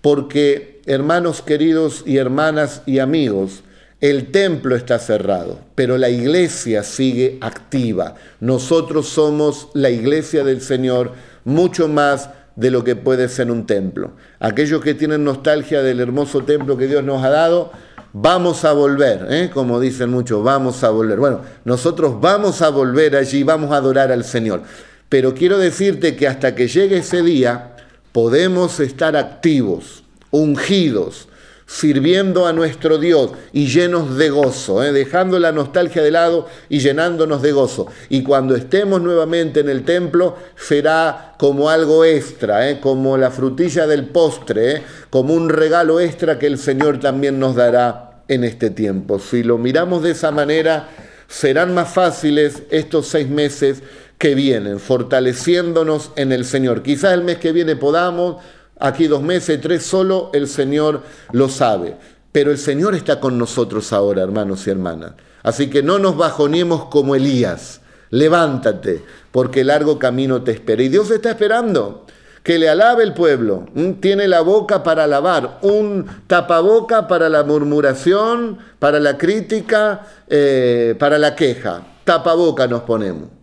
porque 0.00 0.82
hermanos 0.86 1.40
queridos 1.40 2.02
y 2.04 2.16
hermanas 2.16 2.82
y 2.84 2.98
amigos, 2.98 3.62
el 4.04 4.30
templo 4.32 4.76
está 4.76 4.98
cerrado, 4.98 5.60
pero 5.74 5.96
la 5.96 6.10
iglesia 6.10 6.82
sigue 6.82 7.38
activa. 7.40 8.16
Nosotros 8.38 9.08
somos 9.08 9.68
la 9.72 9.88
iglesia 9.88 10.44
del 10.44 10.60
Señor 10.60 11.12
mucho 11.44 11.88
más 11.88 12.28
de 12.54 12.70
lo 12.70 12.84
que 12.84 12.96
puede 12.96 13.30
ser 13.30 13.50
un 13.50 13.64
templo. 13.64 14.12
Aquellos 14.40 14.82
que 14.82 14.92
tienen 14.92 15.24
nostalgia 15.24 15.82
del 15.82 16.00
hermoso 16.00 16.44
templo 16.44 16.76
que 16.76 16.86
Dios 16.86 17.02
nos 17.02 17.24
ha 17.24 17.30
dado, 17.30 17.72
vamos 18.12 18.66
a 18.66 18.74
volver, 18.74 19.26
¿eh? 19.30 19.50
como 19.50 19.80
dicen 19.80 20.10
muchos, 20.10 20.44
vamos 20.44 20.84
a 20.84 20.90
volver. 20.90 21.18
Bueno, 21.18 21.40
nosotros 21.64 22.20
vamos 22.20 22.60
a 22.60 22.68
volver 22.68 23.16
allí, 23.16 23.42
vamos 23.42 23.72
a 23.72 23.76
adorar 23.76 24.12
al 24.12 24.24
Señor. 24.24 24.64
Pero 25.08 25.32
quiero 25.32 25.56
decirte 25.56 26.14
que 26.14 26.28
hasta 26.28 26.54
que 26.54 26.68
llegue 26.68 26.98
ese 26.98 27.22
día, 27.22 27.74
podemos 28.12 28.80
estar 28.80 29.16
activos, 29.16 30.04
ungidos, 30.30 31.26
sirviendo 31.66 32.46
a 32.46 32.52
nuestro 32.52 32.98
Dios 32.98 33.32
y 33.52 33.66
llenos 33.66 34.16
de 34.16 34.30
gozo, 34.30 34.84
¿eh? 34.84 34.92
dejando 34.92 35.38
la 35.38 35.52
nostalgia 35.52 36.02
de 36.02 36.10
lado 36.10 36.46
y 36.68 36.80
llenándonos 36.80 37.42
de 37.42 37.52
gozo. 37.52 37.86
Y 38.08 38.22
cuando 38.22 38.54
estemos 38.54 39.00
nuevamente 39.00 39.60
en 39.60 39.68
el 39.68 39.84
templo, 39.84 40.36
será 40.56 41.34
como 41.38 41.70
algo 41.70 42.04
extra, 42.04 42.68
¿eh? 42.68 42.80
como 42.80 43.16
la 43.16 43.30
frutilla 43.30 43.86
del 43.86 44.06
postre, 44.06 44.76
¿eh? 44.76 44.82
como 45.10 45.34
un 45.34 45.48
regalo 45.48 46.00
extra 46.00 46.38
que 46.38 46.46
el 46.46 46.58
Señor 46.58 47.00
también 47.00 47.38
nos 47.38 47.54
dará 47.54 48.22
en 48.28 48.44
este 48.44 48.70
tiempo. 48.70 49.18
Si 49.18 49.42
lo 49.42 49.58
miramos 49.58 50.02
de 50.02 50.10
esa 50.10 50.30
manera, 50.30 50.88
serán 51.28 51.74
más 51.74 51.92
fáciles 51.92 52.62
estos 52.70 53.08
seis 53.08 53.28
meses 53.28 53.82
que 54.18 54.34
vienen, 54.34 54.78
fortaleciéndonos 54.78 56.12
en 56.16 56.32
el 56.32 56.44
Señor. 56.44 56.82
Quizás 56.82 57.12
el 57.14 57.24
mes 57.24 57.38
que 57.38 57.52
viene 57.52 57.76
podamos 57.76 58.36
aquí 58.78 59.06
dos 59.06 59.22
meses, 59.22 59.60
tres, 59.60 59.84
solo 59.84 60.30
el 60.32 60.48
Señor 60.48 61.02
lo 61.32 61.48
sabe. 61.48 61.96
Pero 62.32 62.50
el 62.50 62.58
Señor 62.58 62.94
está 62.94 63.20
con 63.20 63.38
nosotros 63.38 63.92
ahora, 63.92 64.22
hermanos 64.22 64.66
y 64.66 64.70
hermanas. 64.70 65.12
Así 65.42 65.70
que 65.70 65.82
no 65.82 65.98
nos 65.98 66.16
bajoniemos 66.16 66.86
como 66.86 67.14
Elías. 67.14 67.80
Levántate, 68.10 69.02
porque 69.30 69.64
largo 69.64 69.98
camino 69.98 70.42
te 70.42 70.52
espera. 70.52 70.82
Y 70.82 70.88
Dios 70.88 71.10
está 71.10 71.30
esperando 71.30 72.06
que 72.42 72.58
le 72.58 72.68
alabe 72.68 73.02
el 73.04 73.14
pueblo. 73.14 73.66
Mm, 73.74 73.92
tiene 73.94 74.28
la 74.28 74.40
boca 74.40 74.82
para 74.82 75.04
alabar, 75.04 75.58
un 75.62 76.06
tapaboca 76.26 77.08
para 77.08 77.28
la 77.28 77.42
murmuración, 77.42 78.58
para 78.78 79.00
la 79.00 79.16
crítica, 79.16 80.06
eh, 80.28 80.94
para 80.98 81.18
la 81.18 81.34
queja. 81.34 81.82
Tapaboca 82.04 82.66
nos 82.66 82.82
ponemos 82.82 83.33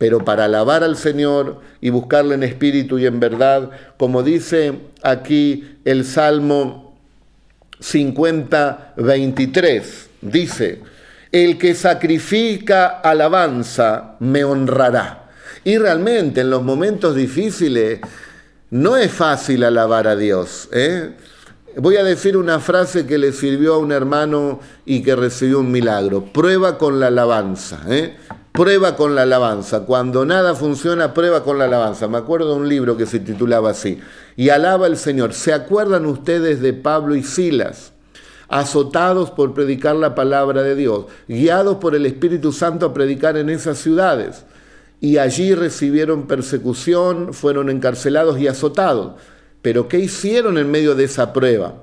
pero 0.00 0.24
para 0.24 0.46
alabar 0.46 0.82
al 0.82 0.96
Señor 0.96 1.60
y 1.82 1.90
buscarle 1.90 2.34
en 2.34 2.42
espíritu 2.42 2.98
y 2.98 3.04
en 3.04 3.20
verdad, 3.20 3.68
como 3.98 4.22
dice 4.22 4.72
aquí 5.02 5.76
el 5.84 6.06
Salmo 6.06 6.96
50, 7.80 8.94
23, 8.96 10.08
dice, 10.22 10.80
el 11.30 11.58
que 11.58 11.74
sacrifica 11.74 12.86
alabanza 12.86 14.16
me 14.20 14.42
honrará. 14.42 15.28
Y 15.64 15.76
realmente 15.76 16.40
en 16.40 16.48
los 16.48 16.62
momentos 16.62 17.14
difíciles 17.14 18.00
no 18.70 18.96
es 18.96 19.12
fácil 19.12 19.64
alabar 19.64 20.08
a 20.08 20.16
Dios. 20.16 20.70
¿eh? 20.72 21.10
Voy 21.76 21.98
a 21.98 22.04
decir 22.04 22.38
una 22.38 22.58
frase 22.58 23.04
que 23.04 23.18
le 23.18 23.32
sirvió 23.32 23.74
a 23.74 23.78
un 23.78 23.92
hermano 23.92 24.60
y 24.86 25.02
que 25.02 25.14
recibió 25.14 25.60
un 25.60 25.70
milagro. 25.70 26.24
Prueba 26.24 26.78
con 26.78 27.00
la 27.00 27.08
alabanza. 27.08 27.82
¿eh? 27.86 28.16
Prueba 28.52 28.96
con 28.96 29.14
la 29.14 29.22
alabanza. 29.22 29.84
Cuando 29.84 30.24
nada 30.24 30.54
funciona, 30.54 31.14
prueba 31.14 31.44
con 31.44 31.58
la 31.58 31.66
alabanza. 31.66 32.08
Me 32.08 32.18
acuerdo 32.18 32.50
de 32.50 32.60
un 32.60 32.68
libro 32.68 32.96
que 32.96 33.06
se 33.06 33.20
titulaba 33.20 33.70
así. 33.70 34.00
Y 34.36 34.48
alaba 34.48 34.86
al 34.86 34.96
Señor. 34.96 35.34
¿Se 35.34 35.52
acuerdan 35.52 36.04
ustedes 36.04 36.60
de 36.60 36.72
Pablo 36.72 37.14
y 37.14 37.22
Silas? 37.22 37.92
Azotados 38.48 39.30
por 39.30 39.54
predicar 39.54 39.94
la 39.94 40.16
palabra 40.16 40.62
de 40.62 40.74
Dios, 40.74 41.06
guiados 41.28 41.76
por 41.76 41.94
el 41.94 42.04
Espíritu 42.04 42.50
Santo 42.50 42.86
a 42.86 42.92
predicar 42.92 43.36
en 43.36 43.48
esas 43.48 43.78
ciudades. 43.78 44.44
Y 45.00 45.18
allí 45.18 45.54
recibieron 45.54 46.26
persecución, 46.26 47.32
fueron 47.32 47.70
encarcelados 47.70 48.40
y 48.40 48.48
azotados. 48.48 49.12
Pero 49.62 49.86
¿qué 49.86 50.00
hicieron 50.00 50.58
en 50.58 50.70
medio 50.70 50.96
de 50.96 51.04
esa 51.04 51.32
prueba? 51.32 51.74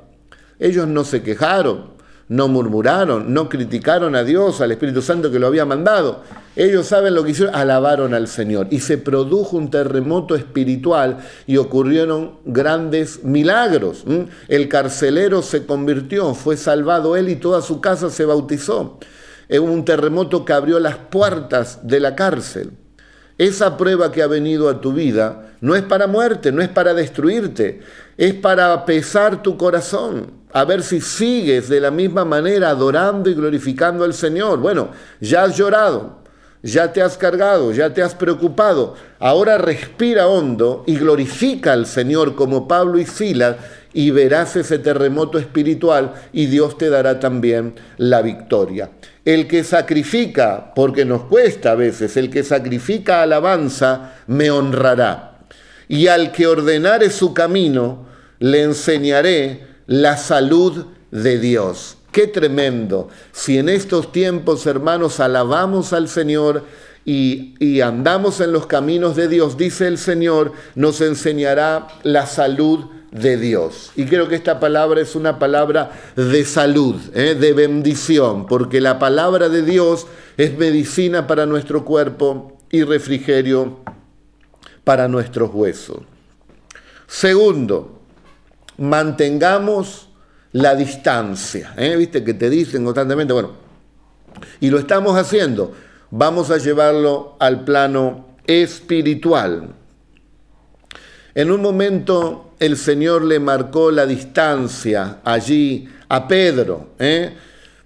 Ellos 0.60 0.88
no 0.88 1.06
se 1.06 1.23
quejaron, 1.23 1.96
no 2.30 2.48
murmuraron, 2.48 3.34
no 3.34 3.48
criticaron 3.48 4.16
a 4.16 4.24
Dios, 4.24 4.60
al 4.60 4.72
Espíritu 4.72 5.02
Santo 5.02 5.32
que 5.32 5.40
lo 5.40 5.48
había 5.48 5.66
mandado. 5.66 6.24
Ellos 6.56 6.88
saben 6.88 7.16
lo 7.16 7.24
que 7.24 7.32
hicieron, 7.32 7.56
alabaron 7.56 8.13
al 8.13 8.28
Señor. 8.28 8.68
Y 8.70 8.80
se 8.80 8.98
produjo 8.98 9.56
un 9.56 9.70
terremoto 9.70 10.36
espiritual 10.36 11.20
y 11.46 11.58
ocurrieron 11.58 12.40
grandes 12.46 13.24
milagros. 13.24 14.04
El 14.48 14.68
carcelero 14.68 15.42
se 15.42 15.66
convirtió, 15.66 16.34
fue 16.34 16.58
salvado 16.58 17.16
él 17.16 17.30
y 17.30 17.36
toda 17.36 17.62
su 17.62 17.80
casa 17.80 18.10
se 18.10 18.26
bautizó. 18.26 19.00
Hubo 19.50 19.72
un 19.72 19.86
terremoto 19.86 20.44
que 20.44 20.54
abrió 20.54 20.80
las 20.80 20.96
puertas 20.96 21.88
de 21.88 22.00
la 22.02 22.16
cárcel. 22.16 22.72
Esa 23.38 23.78
prueba 23.78 24.12
que 24.12 24.23
ha 24.23 24.28
venido 24.28 24.67
a 24.67 24.82
tu 24.82 24.93
vida 24.93 25.54
no 25.62 25.76
es 25.76 25.84
para 25.84 26.08
muerte, 26.08 26.52
no 26.52 26.62
es 26.62 26.69
para 26.69 26.93
destruirte, 26.93 27.82
es 28.17 28.34
para 28.34 28.86
pesar 28.86 29.43
tu 29.43 29.58
corazón, 29.58 30.32
a 30.54 30.65
ver 30.65 30.82
si 30.82 31.02
sigues 31.02 31.69
de 31.69 31.80
la 31.80 31.91
misma 31.91 32.26
manera 32.26 32.69
adorando 32.69 33.30
y 33.30 33.36
glorificando 33.36 34.04
al 34.04 34.13
Señor. 34.13 34.60
Bueno, 34.60 34.89
ya 35.19 35.43
has 35.43 35.56
llorado, 35.56 36.17
ya 36.63 36.91
te 36.91 37.02
has 37.02 37.17
cargado, 37.17 37.71
ya 37.71 37.93
te 37.93 38.02
has 38.02 38.15
preocupado. 38.15 38.95
Ahora 39.19 39.58
respira 39.58 40.28
hondo 40.28 40.84
y 40.88 40.95
glorifica 40.95 41.73
al 41.73 41.86
Señor 41.86 42.36
como 42.36 42.67
Pablo 42.67 42.97
y 42.97 43.06
Silas 43.06 43.58
y 43.93 44.12
verás 44.12 44.56
ese 44.56 44.80
terremoto 44.80 45.38
espiritual 45.38 46.13
y 46.34 46.47
Dios 46.47 46.78
te 46.78 46.89
dará 46.89 47.19
también 47.19 47.76
la 47.97 48.21
victoria. 48.21 48.91
El 49.28 49.46
que 49.46 49.66
sacrifica, 49.66 50.72
porque 50.74 51.04
nos 51.04 51.24
cuesta 51.24 51.72
a 51.72 51.76
veces, 51.76 52.16
el 52.16 52.30
que 52.30 52.46
sacrifica 52.46 53.22
alabanza, 53.22 54.13
me 54.26 54.50
honrará. 54.50 55.40
Y 55.90 56.08
al 56.08 56.32
que 56.32 56.48
ordenare 56.48 57.10
su 57.10 57.34
camino, 57.34 58.06
le 58.40 58.63
enseñaré 58.63 59.68
la 59.86 60.16
salud 60.16 60.86
de 61.12 61.40
Dios. 61.40 61.98
Qué 62.13 62.28
tremendo. 62.28 63.10
Si 63.34 63.58
en 63.58 63.68
estos 63.68 64.13
tiempos, 64.13 64.66
hermanos, 64.66 65.20
alabamos 65.20 65.92
al 65.92 66.08
Señor 66.08 66.63
y, 67.04 67.54
y, 67.60 67.82
andamos 67.82 68.40
en 68.40 68.54
los 68.54 68.66
caminos 68.66 69.18
de 69.18 69.28
Dios, 69.28 69.58
dice 69.58 69.90
el 69.90 69.98
Señor, 69.98 70.54
nos 70.76 71.02
enseñará 71.02 71.90
la 72.04 72.28
salud 72.28 72.86
de 73.19 73.38
Dios. 73.38 73.91
Y 73.95 74.06
creo 74.06 74.27
que 74.27 74.36
esta 74.36 74.60
palabra 74.60 75.01
es 75.01 75.15
una 75.15 75.39
palabra 75.39 75.91
de 76.15 76.45
salud, 76.45 76.95
¿eh? 77.13 77.36
de 77.36 77.53
bendición, 77.53 78.45
porque 78.45 78.82
la 78.82 78.99
palabra 78.99 79.49
de 79.49 79.62
Dios 79.62 80.08
es 80.38 80.58
medicina 80.58 81.27
para 81.27 81.45
nuestro 81.45 81.84
cuerpo 81.86 82.58
y 82.71 82.84
refrigerio 82.84 83.80
para 84.84 85.08
nuestros 85.08 85.51
huesos. 85.53 85.99
Segundo, 87.08 88.01
mantengamos 88.77 90.10
la 90.51 90.75
distancia. 90.75 91.73
¿eh? 91.77 91.95
Viste 91.95 92.23
que 92.23 92.34
te 92.34 92.49
dicen 92.49 92.84
constantemente, 92.84 93.34
bueno, 93.34 93.51
y 94.60 94.69
lo 94.69 94.80
estamos 94.80 95.17
haciendo. 95.17 95.73
Vamos 96.12 96.51
a 96.51 96.58
llevarlo 96.58 97.36
al 97.39 97.63
plano 97.63 98.38
espiritual. 98.45 99.75
En 101.36 101.51
un 101.51 101.62
momento 101.62 102.46
el 102.60 102.78
Señor 102.78 103.24
le 103.24 103.39
marcó 103.39 103.91
la 103.91 104.06
distancia 104.06 105.20
allí 105.24 105.88
a 106.10 106.28
Pedro. 106.28 106.89
¿eh? 107.00 107.34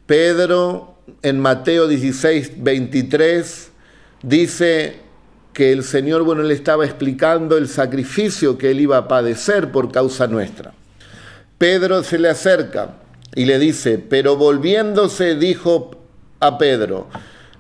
Pedro 0.06 0.96
en 1.22 1.40
Mateo 1.40 1.88
16, 1.88 2.54
23 2.58 3.72
dice 4.24 4.96
que 5.54 5.72
el 5.72 5.84
Señor, 5.84 6.24
bueno, 6.24 6.44
le 6.44 6.54
estaba 6.54 6.86
explicando 6.86 7.58
el 7.58 7.68
sacrificio 7.68 8.58
que 8.58 8.72
él 8.72 8.82
iba 8.82 8.98
a 8.98 9.08
padecer 9.08 9.72
por 9.72 9.92
causa 9.92 10.28
nuestra. 10.28 10.74
Pedro 11.58 12.04
se 12.04 12.18
le 12.18 12.30
acerca 12.30 12.96
y 13.36 13.46
le 13.46 13.60
dice, 13.60 13.98
pero 13.98 14.38
volviéndose 14.38 15.36
dijo 15.36 15.92
a 16.40 16.58
Pedro, 16.58 17.08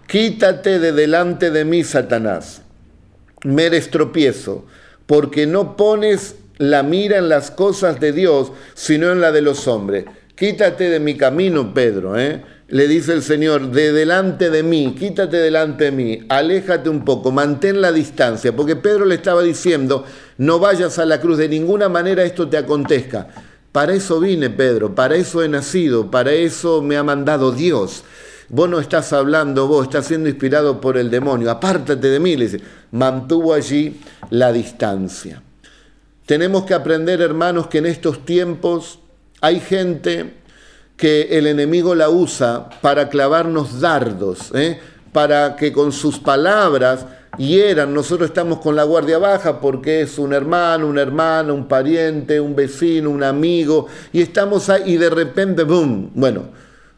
quítate 0.07 0.79
de 0.79 0.91
delante 0.93 1.51
de 1.51 1.65
mí, 1.65 1.83
Satanás, 1.83 2.61
me 3.43 3.65
eres 3.65 3.91
tropiezo 3.91 4.65
porque 5.05 5.45
no 5.45 5.75
pones 5.75 6.35
la 6.61 6.83
mira 6.83 7.17
en 7.17 7.27
las 7.27 7.49
cosas 7.49 7.99
de 7.99 8.11
Dios, 8.11 8.51
sino 8.75 9.11
en 9.11 9.19
la 9.19 9.31
de 9.31 9.41
los 9.41 9.67
hombres. 9.67 10.05
Quítate 10.35 10.89
de 10.89 10.99
mi 10.99 11.17
camino, 11.17 11.73
Pedro. 11.73 12.19
¿eh? 12.19 12.41
le 12.67 12.87
dice 12.87 13.13
el 13.13 13.21
Señor, 13.21 13.71
de 13.71 13.91
delante 13.91 14.49
de 14.49 14.63
mí, 14.63 14.95
quítate 14.97 15.37
delante 15.37 15.85
de 15.85 15.91
mí, 15.91 16.19
aléjate 16.29 16.87
un 16.87 17.03
poco, 17.03 17.29
mantén 17.29 17.81
la 17.81 17.91
distancia, 17.91 18.55
porque 18.55 18.77
Pedro 18.77 19.03
le 19.05 19.15
estaba 19.15 19.41
diciendo, 19.41 20.05
no 20.37 20.57
vayas 20.57 20.97
a 20.97 21.05
la 21.05 21.19
cruz, 21.19 21.37
de 21.37 21.49
ninguna 21.49 21.89
manera 21.89 22.23
esto 22.23 22.47
te 22.47 22.57
acontezca. 22.57 23.27
Para 23.73 23.93
eso 23.93 24.19
vine, 24.19 24.49
Pedro, 24.49 24.95
para 24.95 25.15
eso 25.15 25.43
he 25.43 25.49
nacido, 25.49 26.09
para 26.11 26.31
eso 26.31 26.81
me 26.81 26.95
ha 26.95 27.03
mandado 27.03 27.51
Dios. 27.51 28.03
Vos 28.49 28.69
no 28.69 28.79
estás 28.79 29.11
hablando, 29.13 29.67
vos 29.67 29.83
estás 29.83 30.05
siendo 30.05 30.29
inspirado 30.29 30.79
por 30.79 30.97
el 30.97 31.09
demonio, 31.09 31.49
apártate 31.49 32.09
de 32.09 32.19
mí, 32.19 32.35
le 32.35 32.45
dice. 32.45 32.61
Mantuvo 32.91 33.53
allí 33.53 33.99
la 34.29 34.51
distancia. 34.51 35.41
Tenemos 36.31 36.63
que 36.63 36.73
aprender, 36.73 37.19
hermanos, 37.19 37.67
que 37.67 37.79
en 37.79 37.85
estos 37.85 38.25
tiempos 38.25 38.99
hay 39.41 39.59
gente 39.59 40.35
que 40.95 41.23
el 41.37 41.45
enemigo 41.45 41.93
la 41.93 42.09
usa 42.09 42.69
para 42.81 43.09
clavarnos 43.09 43.81
dardos, 43.81 44.49
¿eh? 44.55 44.79
para 45.11 45.57
que 45.57 45.73
con 45.73 45.91
sus 45.91 46.19
palabras 46.19 47.05
hieran. 47.37 47.93
Nosotros 47.93 48.29
estamos 48.29 48.59
con 48.59 48.77
la 48.77 48.85
guardia 48.85 49.17
baja 49.17 49.59
porque 49.59 49.99
es 49.99 50.17
un 50.17 50.31
hermano, 50.31 50.87
una 50.87 51.01
hermana, 51.01 51.51
un 51.51 51.67
pariente, 51.67 52.39
un 52.39 52.55
vecino, 52.55 53.09
un 53.09 53.23
amigo, 53.23 53.87
y 54.13 54.21
estamos 54.21 54.69
ahí 54.69 54.93
y 54.93 54.95
de 54.95 55.09
repente, 55.09 55.63
¡boom! 55.63 56.11
Bueno, 56.15 56.45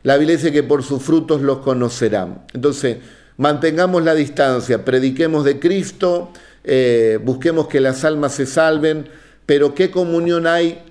la 0.03 0.15
Biblia 0.17 0.35
dice 0.35 0.51
que 0.51 0.61
por 0.61 0.83
sus 0.83 1.01
frutos 1.01 1.41
los 1.41 1.57
conocerán. 1.57 2.43
Entonces, 2.53 2.97
mantengamos 3.37 4.03
la 4.03 4.13
distancia, 4.13 4.85
prediquemos 4.85 5.43
de 5.43 5.59
Cristo, 5.59 6.29
eh, 6.63 7.17
busquemos 7.23 7.67
que 7.67 7.81
las 7.81 8.05
almas 8.05 8.35
se 8.35 8.45
salven, 8.45 9.22
pero 9.45 9.75
¿qué 9.75 9.91
comunión 9.91 10.47
hay? 10.47 10.81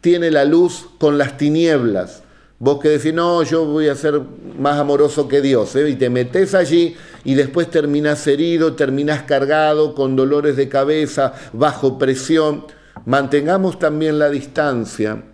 Tiene 0.00 0.30
la 0.30 0.44
luz 0.44 0.86
con 0.98 1.18
las 1.18 1.36
tinieblas. 1.36 2.22
Vos 2.58 2.78
que 2.80 2.90
decís, 2.90 3.12
no, 3.12 3.42
yo 3.42 3.64
voy 3.64 3.88
a 3.88 3.96
ser 3.96 4.20
más 4.56 4.78
amoroso 4.78 5.26
que 5.26 5.40
Dios, 5.40 5.74
¿eh? 5.74 5.90
y 5.90 5.96
te 5.96 6.10
metes 6.10 6.54
allí 6.54 6.94
y 7.24 7.34
después 7.34 7.68
terminás 7.68 8.24
herido, 8.28 8.74
terminás 8.74 9.22
cargado, 9.22 9.96
con 9.96 10.14
dolores 10.14 10.56
de 10.56 10.68
cabeza, 10.68 11.34
bajo 11.52 11.98
presión. 11.98 12.66
Mantengamos 13.04 13.80
también 13.80 14.20
la 14.20 14.30
distancia 14.30 15.24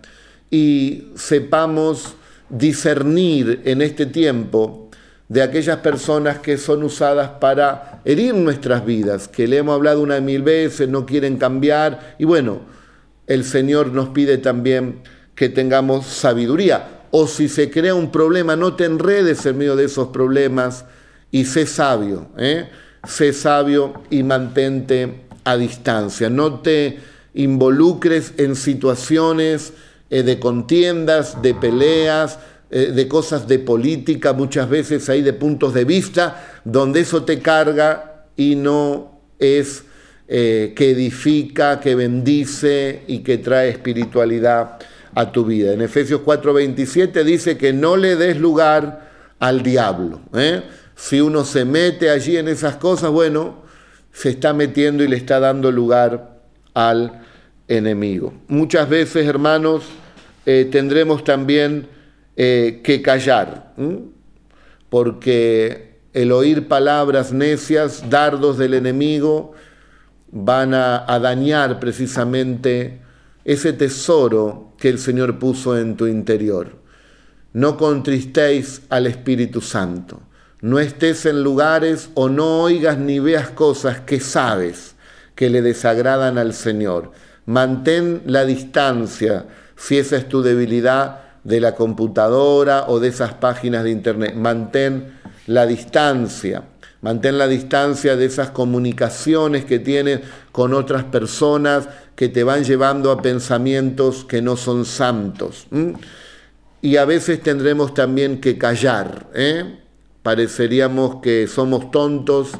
y 0.49 1.09
sepamos 1.15 2.15
discernir 2.49 3.61
en 3.65 3.83
este 3.83 4.07
tiempo 4.07 4.88
de 5.29 5.43
aquellas 5.43 5.77
personas 5.77 6.39
que 6.39 6.57
son 6.57 6.83
usadas 6.83 7.29
para 7.39 8.01
herir 8.03 8.33
nuestras 8.33 8.83
vidas, 8.83 9.27
que 9.27 9.47
le 9.47 9.57
hemos 9.57 9.75
hablado 9.75 10.01
una 10.01 10.19
mil 10.19 10.41
veces, 10.41 10.89
no 10.89 11.05
quieren 11.05 11.37
cambiar, 11.37 12.15
y 12.17 12.25
bueno, 12.25 12.61
el 13.27 13.43
Señor 13.43 13.93
nos 13.93 14.09
pide 14.09 14.39
también 14.39 15.03
que 15.35 15.47
tengamos 15.47 16.07
sabiduría. 16.07 17.05
O 17.11 17.27
si 17.27 17.47
se 17.47 17.69
crea 17.69 17.93
un 17.93 18.11
problema, 18.11 18.55
no 18.55 18.75
te 18.75 18.85
enredes 18.85 19.45
en 19.45 19.57
medio 19.57 19.75
de 19.75 19.85
esos 19.85 20.09
problemas 20.09 20.85
y 21.31 21.45
sé 21.45 21.67
sabio, 21.67 22.27
¿eh? 22.37 22.69
sé 23.07 23.31
sabio 23.31 23.93
y 24.09 24.23
mantente 24.23 25.21
a 25.43 25.57
distancia. 25.57 26.29
No 26.29 26.59
te 26.59 26.99
involucres 27.35 28.33
en 28.37 28.55
situaciones 28.55 29.73
eh, 30.09 30.23
de 30.23 30.39
contiendas, 30.39 31.41
de 31.41 31.53
peleas, 31.53 32.39
eh, 32.71 32.91
de 32.93 33.07
cosas 33.07 33.47
de 33.47 33.59
política, 33.59 34.33
muchas 34.33 34.69
veces 34.69 35.09
hay 35.09 35.21
de 35.21 35.33
puntos 35.33 35.73
de 35.73 35.85
vista, 35.85 36.61
donde 36.63 37.01
eso 37.01 37.23
te 37.23 37.39
carga 37.39 38.25
y 38.35 38.55
no 38.55 39.19
es 39.39 39.83
eh, 40.27 40.73
que 40.75 40.91
edifica, 40.91 41.79
que 41.79 41.95
bendice 41.95 43.03
y 43.07 43.19
que 43.19 43.39
trae 43.39 43.69
espiritualidad 43.69 44.77
a 45.15 45.31
tu 45.31 45.45
vida. 45.45 45.73
En 45.73 45.81
Efesios 45.81 46.21
4:27 46.21 47.23
dice 47.23 47.57
que 47.57 47.73
no 47.73 47.97
le 47.97 48.15
des 48.15 48.37
lugar 48.37 49.09
al 49.39 49.63
diablo. 49.63 50.21
Si 50.95 51.21
uno 51.21 51.45
se 51.45 51.65
mete 51.65 52.09
allí 52.09 52.37
en 52.37 52.47
esas 52.47 52.75
cosas, 52.75 53.09
bueno, 53.09 53.63
se 54.11 54.29
está 54.29 54.53
metiendo 54.53 55.03
y 55.03 55.07
le 55.07 55.15
está 55.15 55.39
dando 55.39 55.71
lugar 55.71 56.39
al 56.73 57.23
enemigo. 57.67 58.33
Muchas 58.47 58.89
veces, 58.89 59.25
hermanos, 59.25 59.85
eh, 60.45 60.67
tendremos 60.69 61.23
también 61.23 61.87
eh, 62.41 62.79
que 62.85 63.01
callar, 63.01 63.73
porque 64.87 65.99
el 66.13 66.31
oír 66.31 66.69
palabras 66.69 67.33
necias, 67.33 68.09
dardos 68.09 68.57
del 68.57 68.75
enemigo, 68.75 69.51
van 70.31 70.73
a, 70.73 71.03
a 71.05 71.19
dañar 71.19 71.81
precisamente 71.81 73.01
ese 73.43 73.73
tesoro 73.73 74.71
que 74.77 74.87
el 74.87 74.99
Señor 74.99 75.37
puso 75.37 75.77
en 75.77 75.97
tu 75.97 76.07
interior. 76.07 76.77
No 77.51 77.75
contristéis 77.75 78.83
al 78.87 79.07
Espíritu 79.07 79.59
Santo. 79.59 80.21
No 80.61 80.79
estés 80.79 81.25
en 81.25 81.43
lugares 81.43 82.09
o 82.13 82.29
no 82.29 82.61
oigas 82.61 82.97
ni 82.97 83.19
veas 83.19 83.49
cosas 83.49 83.99
que 83.99 84.21
sabes 84.21 84.95
que 85.35 85.49
le 85.49 85.61
desagradan 85.61 86.37
al 86.37 86.53
Señor. 86.53 87.11
Mantén 87.45 88.21
la 88.27 88.45
distancia 88.45 89.45
si 89.75 89.97
esa 89.97 90.15
es 90.15 90.29
tu 90.29 90.41
debilidad 90.41 91.28
de 91.43 91.59
la 91.59 91.75
computadora 91.75 92.85
o 92.87 92.99
de 92.99 93.09
esas 93.09 93.33
páginas 93.33 93.83
de 93.83 93.91
internet. 93.91 94.35
Mantén 94.35 95.19
la 95.47 95.65
distancia, 95.65 96.63
mantén 97.01 97.37
la 97.37 97.47
distancia 97.47 98.15
de 98.15 98.25
esas 98.25 98.51
comunicaciones 98.51 99.65
que 99.65 99.79
tienes 99.79 100.21
con 100.51 100.73
otras 100.73 101.03
personas 101.05 101.89
que 102.15 102.29
te 102.29 102.43
van 102.43 102.63
llevando 102.63 103.11
a 103.11 103.21
pensamientos 103.21 104.25
que 104.25 104.41
no 104.41 104.57
son 104.57 104.85
santos. 104.85 105.67
Y 106.81 106.97
a 106.97 107.05
veces 107.05 107.41
tendremos 107.41 107.93
también 107.93 108.41
que 108.41 108.57
callar. 108.57 109.27
¿eh? 109.33 109.79
Pareceríamos 110.23 111.21
que 111.21 111.47
somos 111.47 111.91
tontos, 111.91 112.51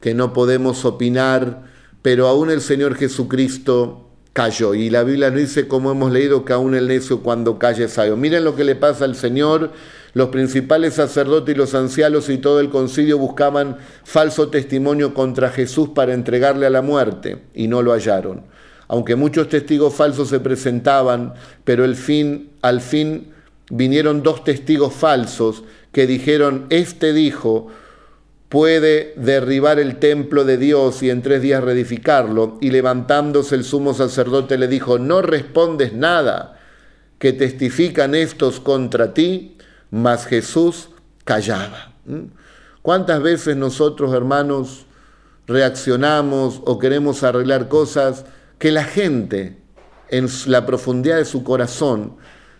que 0.00 0.14
no 0.14 0.32
podemos 0.32 0.84
opinar, 0.84 1.64
pero 2.02 2.28
aún 2.28 2.50
el 2.50 2.60
Señor 2.60 2.94
Jesucristo 2.94 4.07
cayó. 4.32 4.74
Y 4.74 4.90
la 4.90 5.02
Biblia 5.02 5.30
nos 5.30 5.40
dice, 5.40 5.68
como 5.68 5.90
hemos 5.90 6.12
leído, 6.12 6.44
que 6.44 6.52
aún 6.52 6.74
el 6.74 6.88
necio 6.88 7.20
cuando 7.22 7.58
calle 7.58 7.84
es 7.84 7.92
sabio. 7.92 8.16
Miren 8.16 8.44
lo 8.44 8.54
que 8.54 8.64
le 8.64 8.76
pasa 8.76 9.04
al 9.04 9.16
Señor. 9.16 9.72
Los 10.14 10.30
principales 10.30 10.94
sacerdotes 10.94 11.54
y 11.54 11.58
los 11.58 11.74
ancianos 11.74 12.28
y 12.28 12.38
todo 12.38 12.60
el 12.60 12.70
concilio 12.70 13.18
buscaban 13.18 13.76
falso 14.04 14.48
testimonio 14.48 15.14
contra 15.14 15.50
Jesús 15.50 15.90
para 15.90 16.14
entregarle 16.14 16.66
a 16.66 16.70
la 16.70 16.82
muerte 16.82 17.42
y 17.54 17.68
no 17.68 17.82
lo 17.82 17.92
hallaron. 17.92 18.42
Aunque 18.88 19.16
muchos 19.16 19.48
testigos 19.48 19.94
falsos 19.94 20.28
se 20.28 20.40
presentaban, 20.40 21.34
pero 21.64 21.84
el 21.84 21.94
fin, 21.94 22.50
al 22.62 22.80
fin 22.80 23.28
vinieron 23.70 24.22
dos 24.22 24.44
testigos 24.44 24.94
falsos 24.94 25.62
que 25.92 26.06
dijeron, 26.06 26.66
este 26.70 27.12
dijo, 27.12 27.68
puede 28.48 29.12
derribar 29.16 29.78
el 29.78 29.96
templo 29.96 30.44
de 30.44 30.56
Dios 30.56 31.02
y 31.02 31.10
en 31.10 31.22
tres 31.22 31.42
días 31.42 31.62
reedificarlo. 31.62 32.58
Y 32.60 32.70
levantándose 32.70 33.54
el 33.54 33.64
sumo 33.64 33.94
sacerdote 33.94 34.58
le 34.58 34.68
dijo, 34.68 34.98
no 34.98 35.22
respondes 35.22 35.92
nada, 35.92 36.58
que 37.18 37.32
testifican 37.32 38.14
estos 38.14 38.60
contra 38.60 39.12
ti, 39.12 39.56
mas 39.90 40.26
Jesús 40.26 40.90
callaba. 41.24 41.92
¿Mm? 42.06 42.26
¿Cuántas 42.82 43.22
veces 43.22 43.56
nosotros, 43.56 44.14
hermanos, 44.14 44.86
reaccionamos 45.46 46.62
o 46.64 46.78
queremos 46.78 47.22
arreglar 47.22 47.68
cosas 47.68 48.24
que 48.58 48.70
la 48.70 48.84
gente 48.84 49.58
en 50.10 50.28
la 50.46 50.64
profundidad 50.64 51.16
de 51.16 51.24
su 51.24 51.44
corazón 51.44 52.16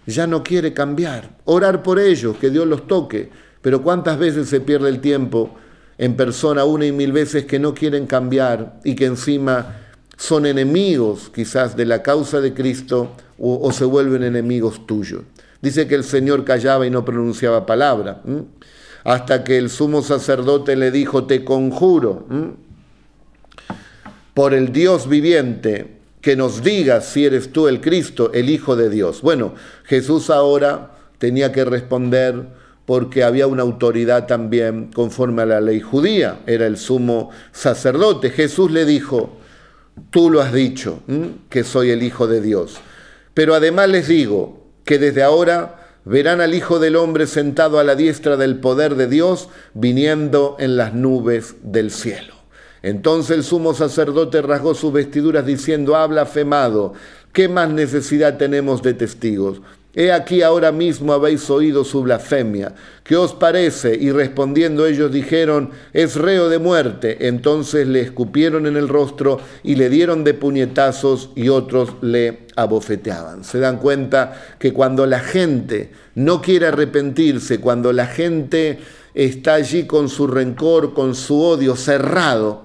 ya 0.07 0.27
no 0.27 0.43
quiere 0.43 0.75
cambiar? 0.75 1.39
Orar 1.45 1.83
por 1.83 1.99
ellos, 1.99 2.37
que 2.37 2.51
Dios 2.51 2.67
los 2.67 2.87
toque, 2.87 3.31
pero 3.63 3.83
¿cuántas 3.83 4.19
veces 4.19 4.49
se 4.49 4.61
pierde 4.61 4.89
el 4.91 5.01
tiempo? 5.01 5.57
En 5.99 6.17
persona 6.17 6.65
una 6.65 6.87
y 6.87 6.93
mil 6.93 7.13
veces 7.13 7.45
que 7.45 7.59
no 7.59 7.75
quieren 7.75 8.07
cambiar 8.07 8.79
y 8.85 8.95
que 8.95 9.07
encima 9.07 9.77
son 10.17 10.47
enemigos 10.47 11.31
quizás 11.35 11.77
de 11.77 11.85
la 11.85 12.03
causa 12.03 12.41
de 12.41 12.55
Cristo 12.55 13.13
o, 13.39 13.71
se 13.73 13.85
vuelven 13.85 14.23
enemigos 14.23 14.87
tuyos. 14.87 15.23
Dice 15.61 15.87
que 15.87 15.95
el 15.95 16.05
Señor 16.05 16.45
callaba 16.45 16.87
y 16.87 16.91
no 16.91 17.05
pronunciaba 17.05 17.67
palabra, 17.67 18.23
hasta 19.05 19.45
que 19.45 19.59
el 19.59 19.71
sumo 19.71 20.03
sacerdote 20.03 20.77
le 20.77 20.91
dijo, 20.91 21.25
te 21.25 21.45
conjuro 21.45 22.27
por 24.35 24.55
el 24.55 24.73
Dios 24.73 25.09
viviente 25.09 25.99
que 26.21 26.37
nos 26.37 26.63
digas 26.63 27.07
si 27.07 27.25
eres 27.25 27.53
tú 27.53 27.69
el 27.69 27.81
Cristo, 27.81 28.33
el 28.35 28.51
Hijo 28.51 28.75
de 28.75 28.91
Dios. 28.91 29.23
Bueno, 29.23 29.55
Jesús 29.85 30.31
ahora 30.31 30.93
tenía 31.19 31.53
que 31.53 31.65
responder 31.65 32.47
porque 32.89 33.23
había 33.23 33.47
una 33.47 33.65
autoridad 33.65 34.27
también 34.27 34.91
conforme 34.95 35.43
a 35.43 35.45
la 35.45 35.61
ley 35.61 35.79
judía, 35.79 36.41
era 36.47 36.67
el 36.67 36.79
sumo 36.79 37.29
sacerdote. 37.53 38.31
Jesús 38.31 38.71
le 38.71 38.87
dijo, 38.87 39.37
tú 40.09 40.31
lo 40.31 40.41
has 40.41 40.55
dicho, 40.55 41.03
que 41.51 41.65
soy 41.65 41.91
el 41.91 42.03
Hijo 42.03 42.27
de 42.27 42.41
Dios. 42.41 42.79
Pero 43.35 43.55
además 43.55 43.91
les 43.91 44.09
digo 44.09 44.65
que 44.87 44.99
desde 44.99 45.23
ahora 45.23 45.91
verán 46.07 46.41
al 46.41 46.55
Hijo 46.55 46.79
del 46.79 46.97
Hombre 46.97 47.27
sentado 47.27 47.79
a 47.79 47.85
la 47.85 47.95
diestra 47.95 48.39
del 48.39 48.59
poder 48.59 48.95
de 48.95 49.07
Dios, 49.07 49.51
viniendo 49.75 50.57
en 50.59 50.79
las 50.79 50.95
nubes 50.95 51.57
del 51.63 51.91
cielo. 51.91 52.33
Entonces 52.81 53.37
el 53.37 53.45
sumo 53.45 53.75
sacerdote 53.75 54.41
rasgó 54.41 54.75
sus 54.75 54.95
vestiduras 54.95 55.45
diciendo, 55.45 55.95
habla 55.95 56.23
blasfemado, 56.23 56.95
¿qué 57.35 57.51
más 57.51 57.69
necesidad 57.69 58.39
tenemos 58.39 58.83
de 58.83 58.95
testigos? 58.95 59.61
He 59.99 60.13
aquí 60.13 60.43
ahora 60.43 60.71
mismo 60.71 61.13
habéis 61.13 61.51
oído 61.51 61.83
su 61.83 62.03
blasfemia. 62.05 62.73
¿Qué 63.03 63.17
os 63.17 63.35
parece? 63.35 63.97
Y 63.97 64.13
respondiendo 64.13 64.87
ellos 64.87 65.11
dijeron, 65.11 65.73
es 65.93 66.15
reo 66.15 66.49
de 66.49 66.61
muerte. 66.61 67.27
Entonces 67.27 67.85
le 67.89 68.03
escupieron 68.03 68.69
en 68.69 68.77
el 68.77 68.87
rostro 68.87 69.41
y 69.65 69.75
le 69.75 69.91
dieron 69.91 70.23
de 70.23 70.35
puñetazos 70.35 71.31
y 71.35 71.49
otros 71.49 71.95
le 72.01 72.47
abofeteaban. 72.55 73.43
Se 73.43 73.59
dan 73.59 73.79
cuenta 73.79 74.41
que 74.61 74.73
cuando 74.73 75.05
la 75.05 75.19
gente 75.19 75.91
no 76.15 76.43
quiere 76.43 76.69
arrepentirse, 76.69 77.59
cuando 77.59 77.93
la 77.93 78.07
gente 78.07 78.79
está 79.15 79.55
allí 79.55 79.89
con 79.89 80.09
su 80.09 80.29
rencor, 80.29 80.95
con 80.95 81.17
su 81.17 81.43
odio 81.43 81.75
cerrado, 81.75 82.65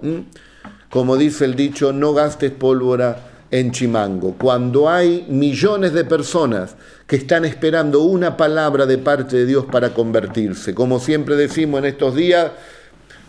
como 0.92 1.18
dice 1.18 1.46
el 1.46 1.56
dicho, 1.56 1.94
no 1.94 2.14
gastes 2.14 2.52
pólvora 2.52 3.33
en 3.54 3.72
Chimango, 3.72 4.34
cuando 4.36 4.90
hay 4.90 5.28
millones 5.30 5.94
de 5.94 6.06
personas 6.06 6.76
que 7.06 7.18
están 7.18 7.46
esperando 7.46 8.02
una 8.02 8.36
palabra 8.36 8.88
de 8.88 8.98
parte 8.98 9.38
de 9.38 9.46
Dios 9.46 9.66
para 9.72 9.94
convertirse. 9.94 10.74
Como 10.74 11.00
siempre 11.00 11.36
decimos 11.36 11.78
en 11.78 11.86
estos 11.86 12.16
días, 12.16 12.52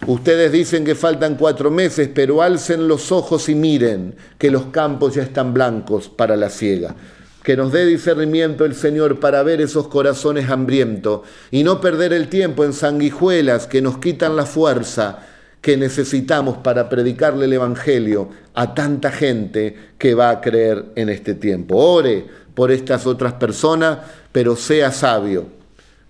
ustedes 0.07 0.51
dicen 0.51 0.83
que 0.87 0.95
faltan 0.95 1.35
cuatro 1.35 1.71
meses, 1.71 2.09
pero 2.15 2.41
alcen 2.41 2.89
los 2.89 3.13
ojos 3.13 3.51
y 3.51 3.55
miren 3.55 4.15
que 4.39 4.51
los 4.51 4.65
campos 4.67 5.15
ya 5.15 5.23
están 5.25 5.53
blancos 5.53 6.09
para 6.09 6.37
la 6.37 6.49
siega. 6.49 6.95
Que 7.43 7.55
nos 7.55 7.71
dé 7.71 7.85
discernimiento 7.85 8.65
el 8.65 8.75
Señor 8.75 9.21
para 9.21 9.43
ver 9.43 9.61
esos 9.61 9.89
corazones 9.89 10.49
hambrientos 10.49 11.21
y 11.51 11.65
no 11.65 11.83
perder 11.83 12.15
el 12.15 12.29
tiempo 12.29 12.65
en 12.65 12.73
sanguijuelas 12.73 13.67
que 13.67 13.83
nos 13.83 13.99
quitan 13.99 14.37
la 14.37 14.47
fuerza 14.47 15.19
que 15.65 15.79
necesitamos 15.79 16.59
para 16.59 16.91
predicarle 16.91 17.47
el 17.47 17.55
Evangelio 17.55 18.29
a 18.53 18.75
tanta 18.75 19.11
gente 19.11 19.93
que 19.97 20.13
va 20.13 20.29
a 20.29 20.43
creer 20.43 20.93
en 20.95 21.09
este 21.09 21.33
tiempo. 21.33 21.79
Ore 21.79 22.27
por 22.55 22.71
estas 22.71 23.07
otras 23.07 23.33
personas, 23.33 23.97
pero 24.31 24.57
sea 24.57 24.93
sabio, 24.93 25.47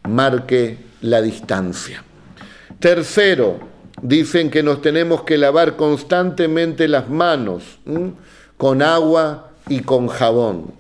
marque 0.09 0.79
la 1.03 1.23
distancia. 1.23 2.03
Tercero, 2.81 3.61
dicen 4.03 4.51
que 4.51 4.64
nos 4.64 4.83
tenemos 4.83 5.23
que 5.23 5.38
lavar 5.38 5.77
constantemente 5.77 6.88
las 6.88 7.09
manos 7.09 7.79
con 8.57 8.83
agua 8.83 9.53
y 9.69 9.83
con 9.83 10.09
jabón. 10.09 10.75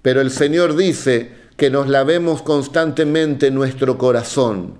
Pero 0.00 0.20
el 0.20 0.30
Señor 0.30 0.76
dice 0.76 1.32
que 1.56 1.70
nos 1.70 1.88
lavemos 1.88 2.40
constantemente 2.42 3.50
nuestro 3.50 3.98
corazón 3.98 4.74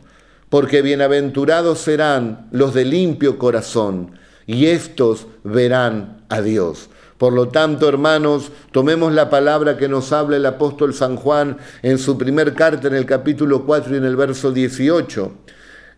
porque 0.52 0.82
bienaventurados 0.82 1.78
serán 1.78 2.46
los 2.50 2.74
de 2.74 2.84
limpio 2.84 3.38
corazón, 3.38 4.18
y 4.46 4.66
estos 4.66 5.26
verán 5.44 6.26
a 6.28 6.42
Dios. 6.42 6.90
Por 7.16 7.32
lo 7.32 7.48
tanto, 7.48 7.88
hermanos, 7.88 8.52
tomemos 8.70 9.14
la 9.14 9.30
palabra 9.30 9.78
que 9.78 9.88
nos 9.88 10.12
habla 10.12 10.36
el 10.36 10.44
apóstol 10.44 10.92
San 10.92 11.16
Juan 11.16 11.56
en 11.80 11.96
su 11.96 12.18
primer 12.18 12.52
carta 12.52 12.88
en 12.88 12.94
el 12.94 13.06
capítulo 13.06 13.64
4 13.64 13.94
y 13.94 13.96
en 13.96 14.04
el 14.04 14.14
verso 14.14 14.52
18, 14.52 15.32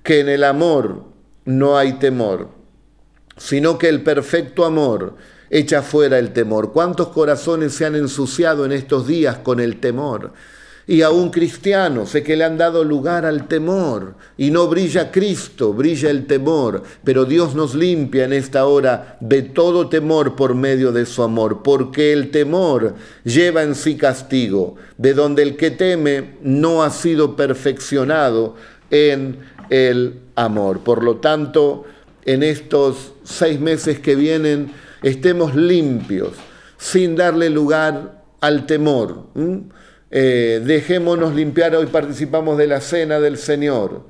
que 0.04 0.20
en 0.20 0.28
el 0.28 0.44
amor 0.44 1.02
no 1.46 1.76
hay 1.76 1.94
temor, 1.94 2.50
sino 3.36 3.76
que 3.76 3.88
el 3.88 4.04
perfecto 4.04 4.64
amor 4.64 5.16
echa 5.50 5.82
fuera 5.82 6.16
el 6.20 6.32
temor. 6.32 6.72
¿Cuántos 6.72 7.08
corazones 7.08 7.74
se 7.74 7.86
han 7.86 7.96
ensuciado 7.96 8.64
en 8.64 8.70
estos 8.70 9.08
días 9.08 9.38
con 9.38 9.58
el 9.58 9.80
temor? 9.80 10.32
Y 10.86 11.02
aún 11.02 11.30
cristianos, 11.30 12.10
sé 12.10 12.22
que 12.22 12.36
le 12.36 12.44
han 12.44 12.58
dado 12.58 12.84
lugar 12.84 13.24
al 13.24 13.48
temor 13.48 14.16
y 14.36 14.50
no 14.50 14.68
brilla 14.68 15.10
Cristo, 15.10 15.72
brilla 15.72 16.10
el 16.10 16.26
temor, 16.26 16.82
pero 17.02 17.24
Dios 17.24 17.54
nos 17.54 17.74
limpia 17.74 18.24
en 18.24 18.34
esta 18.34 18.66
hora 18.66 19.16
de 19.20 19.42
todo 19.42 19.88
temor 19.88 20.36
por 20.36 20.54
medio 20.54 20.92
de 20.92 21.06
su 21.06 21.22
amor, 21.22 21.62
porque 21.62 22.12
el 22.12 22.30
temor 22.30 22.94
lleva 23.24 23.62
en 23.62 23.74
sí 23.74 23.96
castigo, 23.96 24.76
de 24.98 25.14
donde 25.14 25.42
el 25.42 25.56
que 25.56 25.70
teme 25.70 26.34
no 26.42 26.82
ha 26.82 26.90
sido 26.90 27.34
perfeccionado 27.34 28.56
en 28.90 29.38
el 29.70 30.20
amor. 30.34 30.80
Por 30.80 31.02
lo 31.02 31.16
tanto, 31.16 31.84
en 32.26 32.42
estos 32.42 33.12
seis 33.24 33.58
meses 33.58 34.00
que 34.00 34.16
vienen, 34.16 34.72
estemos 35.02 35.54
limpios, 35.54 36.32
sin 36.76 37.16
darle 37.16 37.48
lugar 37.48 38.22
al 38.40 38.66
temor. 38.66 39.28
Eh, 40.16 40.62
dejémonos 40.64 41.34
limpiar, 41.34 41.74
hoy 41.74 41.86
participamos 41.86 42.56
de 42.56 42.68
la 42.68 42.80
cena 42.80 43.18
del 43.18 43.36
Señor. 43.36 44.02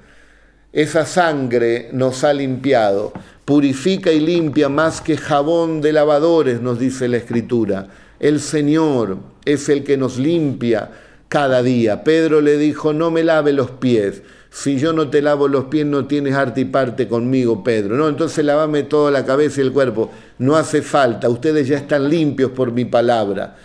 Esa 0.71 1.07
sangre 1.07 1.89
nos 1.95 2.25
ha 2.25 2.35
limpiado, 2.35 3.15
purifica 3.47 4.13
y 4.13 4.21
limpia 4.21 4.69
más 4.69 5.01
que 5.01 5.17
jabón 5.17 5.81
de 5.81 5.95
lavadores, 5.95 6.61
nos 6.61 6.79
dice 6.79 7.09
la 7.09 7.17
Escritura. 7.17 7.89
El 8.21 8.41
Señor 8.41 9.17
es 9.47 9.71
el 9.71 9.83
que 9.83 9.97
nos 9.97 10.19
limpia 10.19 10.91
cada 11.29 11.63
día. 11.63 12.05
Pedro 12.05 12.43
le 12.43 12.59
dijo, 12.59 12.93
no 12.93 13.11
me 13.11 13.25
lave 13.25 13.55
los 13.55 13.71
pies. 13.71 14.23
Si 14.51 14.77
yo 14.77 14.93
no 14.93 15.09
te 15.09 15.23
lavo 15.23 15.49
los 15.49 15.65
pies, 15.65 15.87
no 15.87 16.05
tienes 16.05 16.35
arte 16.35 16.61
y 16.61 16.65
parte 16.67 17.09
conmigo, 17.09 17.65
Pedro. 17.65 17.97
No, 17.97 18.11
entonces 18.11 18.45
lávame 18.45 18.83
toda 18.83 19.11
la 19.11 19.25
cabeza 19.25 19.63
y 19.63 19.65
el 19.65 19.73
cuerpo. 19.73 20.13
No 20.37 20.57
hace 20.57 20.83
falta, 20.83 21.31
ustedes 21.31 21.67
ya 21.67 21.79
están 21.79 22.11
limpios 22.11 22.51
por 22.51 22.73
mi 22.73 22.85
palabra. 22.85 23.57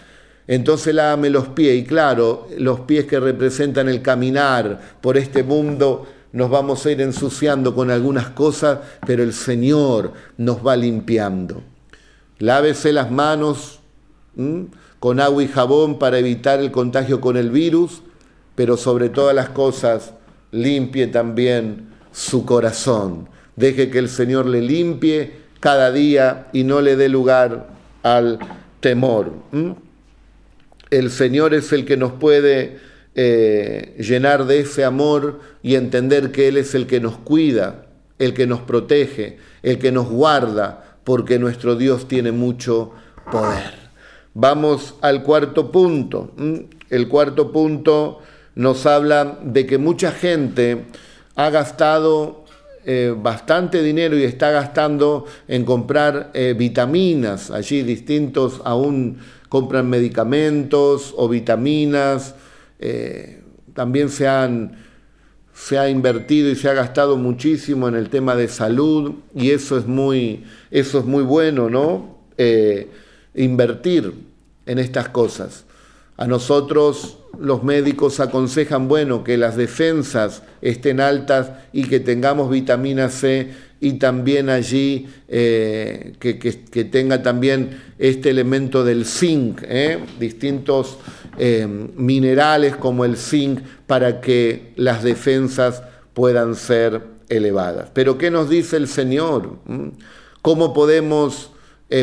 Entonces 0.49 0.95
lávame 0.95 1.29
los 1.29 1.49
pies, 1.49 1.77
y 1.77 1.83
claro, 1.83 2.47
los 2.57 2.79
pies 2.79 3.05
que 3.05 3.19
representan 3.19 3.87
el 3.87 4.01
caminar 4.01 4.79
por 4.99 5.15
este 5.15 5.43
mundo, 5.43 6.07
nos 6.31 6.49
vamos 6.49 6.83
a 6.83 6.91
ir 6.91 7.01
ensuciando 7.01 7.75
con 7.75 7.91
algunas 7.91 8.29
cosas, 8.29 8.79
pero 9.05 9.21
el 9.21 9.33
Señor 9.33 10.11
nos 10.37 10.65
va 10.65 10.75
limpiando. 10.75 11.61
Lávese 12.39 12.91
las 12.93 13.11
manos 13.11 13.81
con 14.97 15.19
agua 15.19 15.43
y 15.43 15.47
jabón 15.47 15.99
para 15.99 16.17
evitar 16.17 16.59
el 16.59 16.71
contagio 16.71 17.21
con 17.21 17.37
el 17.37 17.51
virus, 17.51 18.01
pero 18.55 18.75
sobre 18.75 19.09
todas 19.09 19.35
las 19.35 19.49
cosas, 19.49 20.15
limpie 20.49 21.05
también 21.05 21.89
su 22.11 22.43
corazón. 22.43 23.29
Deje 23.55 23.91
que 23.91 23.99
el 23.99 24.09
Señor 24.09 24.47
le 24.47 24.61
limpie 24.61 25.31
cada 25.59 25.91
día 25.91 26.47
y 26.53 26.63
no 26.63 26.81
le 26.81 26.95
dé 26.95 27.07
lugar 27.07 27.67
al 28.01 28.39
temor 28.79 29.31
el 30.91 31.11
Señor 31.11 31.53
es 31.53 31.71
el 31.71 31.85
que 31.85 31.97
nos 31.97 32.13
puede 32.13 32.77
eh, 33.15 33.95
llenar 33.99 34.45
de 34.45 34.59
ese 34.59 34.83
amor 34.83 35.39
y 35.61 35.75
entender 35.75 36.31
que 36.31 36.47
Él 36.47 36.57
es 36.57 36.75
el 36.75 36.87
que 36.87 36.99
nos 36.99 37.17
cuida, 37.17 37.87
el 38.17 38.33
que 38.33 38.47
nos 38.47 38.61
protege, 38.61 39.37
el 39.63 39.79
que 39.79 39.91
nos 39.91 40.09
guarda, 40.09 40.97
porque 41.03 41.39
nuestro 41.39 41.75
Dios 41.75 42.07
tiene 42.07 42.31
mucho 42.31 42.91
poder. 43.31 43.73
Vamos 44.33 44.95
al 45.01 45.23
cuarto 45.23 45.71
punto. 45.71 46.31
El 46.89 47.07
cuarto 47.07 47.51
punto 47.51 48.19
nos 48.55 48.85
habla 48.85 49.39
de 49.43 49.65
que 49.65 49.77
mucha 49.77 50.11
gente 50.11 50.85
ha 51.35 51.49
gastado 51.49 52.45
eh, 52.85 53.13
bastante 53.15 53.83
dinero 53.83 54.17
y 54.17 54.23
está 54.23 54.51
gastando 54.51 55.25
en 55.47 55.65
comprar 55.65 56.31
eh, 56.33 56.55
vitaminas, 56.57 57.51
allí 57.51 57.83
distintos 57.83 58.61
aún 58.63 59.19
compran 59.49 59.89
medicamentos 59.89 61.13
o 61.17 61.27
vitaminas, 61.27 62.35
eh, 62.79 63.41
también 63.73 64.09
se, 64.09 64.27
han, 64.27 64.77
se 65.53 65.77
ha 65.77 65.89
invertido 65.89 66.49
y 66.49 66.55
se 66.55 66.69
ha 66.69 66.73
gastado 66.73 67.17
muchísimo 67.17 67.87
en 67.87 67.95
el 67.95 68.09
tema 68.09 68.35
de 68.35 68.47
salud 68.47 69.15
y 69.35 69.51
eso 69.51 69.77
es 69.77 69.87
muy, 69.87 70.45
eso 70.71 70.99
es 70.99 71.05
muy 71.05 71.23
bueno, 71.23 71.69
¿no? 71.69 72.19
Eh, 72.37 72.89
invertir 73.35 74.13
en 74.65 74.79
estas 74.79 75.09
cosas. 75.09 75.65
A 76.17 76.27
nosotros 76.27 77.17
los 77.39 77.63
médicos 77.63 78.19
aconsejan, 78.19 78.87
bueno, 78.87 79.23
que 79.23 79.37
las 79.37 79.55
defensas 79.55 80.43
estén 80.61 80.99
altas 80.99 81.51
y 81.71 81.85
que 81.85 81.99
tengamos 81.99 82.49
vitamina 82.49 83.09
C 83.09 83.51
y 83.81 83.93
también 83.93 84.49
allí 84.49 85.07
eh, 85.27 86.13
que, 86.19 86.33
tenga 86.85 87.21
también 87.21 87.81
este 87.97 88.29
elemento 88.29 88.83
del 88.83 89.05
zinc, 89.05 89.61
¿eh? 89.63 89.99
distintos 90.19 90.97
eh, 91.37 91.65
minerales 91.95 92.75
como 92.75 93.05
el 93.05 93.15
zinc 93.15 93.61
para 93.87 94.19
que 94.19 94.73
las 94.75 95.03
defensas 95.03 95.83
puedan 96.13 96.55
ser 96.55 97.01
elevadas. 97.29 97.89
Pero 97.93 98.17
¿qué 98.17 98.29
nos 98.29 98.49
dice 98.49 98.75
el 98.75 98.87
Señor? 98.87 99.59
¿Mm? 99.65 99.89
¿Cómo 100.41 100.73
podemos 100.73 101.51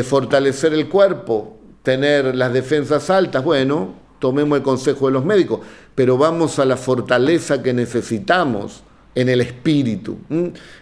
fortalecer 0.03 0.73
el 0.73 0.89
cuerpo? 0.89 1.57
Tener 1.81 2.35
las 2.35 2.53
defensas 2.53 3.09
altas. 3.09 3.43
Bueno, 3.43 3.95
tomemos 4.19 4.57
el 4.57 4.63
consejo 4.63 5.07
de 5.07 5.13
los 5.13 5.25
médicos, 5.25 5.61
pero 5.95 6.17
vamos 6.17 6.59
a 6.59 6.65
la 6.65 6.77
fortaleza 6.77 7.63
que 7.63 7.73
necesitamos 7.73 8.83
en 9.17 9.29
el 9.29 9.41
espíritu. 9.41 10.19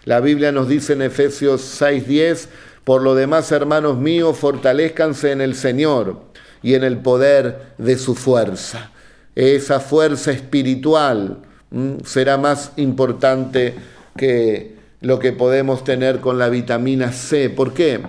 La 0.04 0.20
Biblia 0.20 0.52
nos 0.52 0.68
dice 0.68 0.92
en 0.92 1.00
Efesios 1.00 1.62
6:10, 1.80 2.48
por 2.84 3.00
lo 3.02 3.14
demás, 3.14 3.50
hermanos 3.50 3.96
míos, 3.98 4.36
fortalezcanse 4.36 5.32
en 5.32 5.40
el 5.40 5.54
Señor 5.54 6.20
y 6.62 6.74
en 6.74 6.84
el 6.84 6.98
poder 6.98 7.72
de 7.78 7.96
su 7.96 8.14
fuerza. 8.14 8.92
Esa 9.34 9.80
fuerza 9.80 10.32
espiritual 10.32 11.38
será 12.04 12.36
más 12.36 12.72
importante 12.76 13.74
que 14.18 14.76
lo 15.00 15.18
que 15.18 15.32
podemos 15.32 15.82
tener 15.82 16.20
con 16.20 16.38
la 16.38 16.50
vitamina 16.50 17.12
C. 17.12 17.48
¿Por 17.48 17.72
qué? 17.72 18.02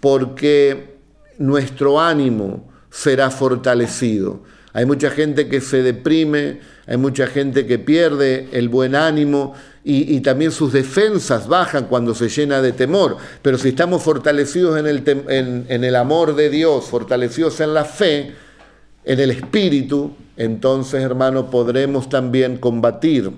Porque 0.00 0.94
nuestro 1.38 2.00
ánimo 2.00 2.72
será 2.90 3.28
fortalecido 3.28 4.44
Hay 4.72 4.86
mucha 4.86 5.10
gente 5.10 5.48
que 5.48 5.60
se 5.60 5.82
deprime, 5.82 6.60
hay 6.86 6.96
mucha 6.98 7.26
gente 7.26 7.66
que 7.66 7.78
pierde 7.78 8.48
el 8.52 8.68
buen 8.68 8.94
ánimo 8.94 9.54
y, 9.86 10.20
también 10.20 10.50
sus 10.50 10.72
defensas 10.72 11.46
bajan 11.46 11.86
cuando 11.86 12.14
se 12.14 12.28
llena 12.28 12.62
de 12.62 12.72
temor. 12.72 13.18
Pero 13.42 13.58
si 13.58 13.68
estamos 13.68 14.02
fortalecidos 14.02 14.78
en 14.78 15.84
el, 15.84 15.96
amor 15.96 16.34
de 16.34 16.48
Dios, 16.48 16.86
fortalecidos 16.86 17.60
en 17.60 17.74
la 17.74 17.84
fe, 17.84 18.32
en 19.04 19.20
el 19.20 19.30
espíritu, 19.30 20.12
entonces 20.36 21.02
hermano 21.02 21.50
podremos 21.50 22.08
también 22.08 22.56
combatir 22.56 23.30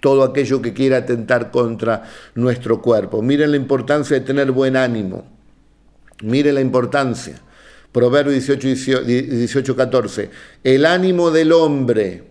todo 0.00 0.22
aquello 0.22 0.62
que 0.62 0.72
quiera 0.72 0.98
atentar 0.98 1.50
contra 1.50 2.04
nuestro 2.34 2.80
cuerpo. 2.80 3.20
Miren 3.20 3.50
la 3.50 3.56
importancia 3.56 4.18
de 4.18 4.24
tener 4.24 4.52
buen 4.52 4.76
ánimo. 4.76 5.24
Miren 6.22 6.54
la 6.54 6.60
importancia. 6.60 7.40
Proverbio 7.90 8.32
18, 8.32 9.02
18, 9.02 9.76
14. 9.76 10.30
El 10.62 10.86
ánimo 10.86 11.32
del 11.32 11.50
hombre 11.52 12.29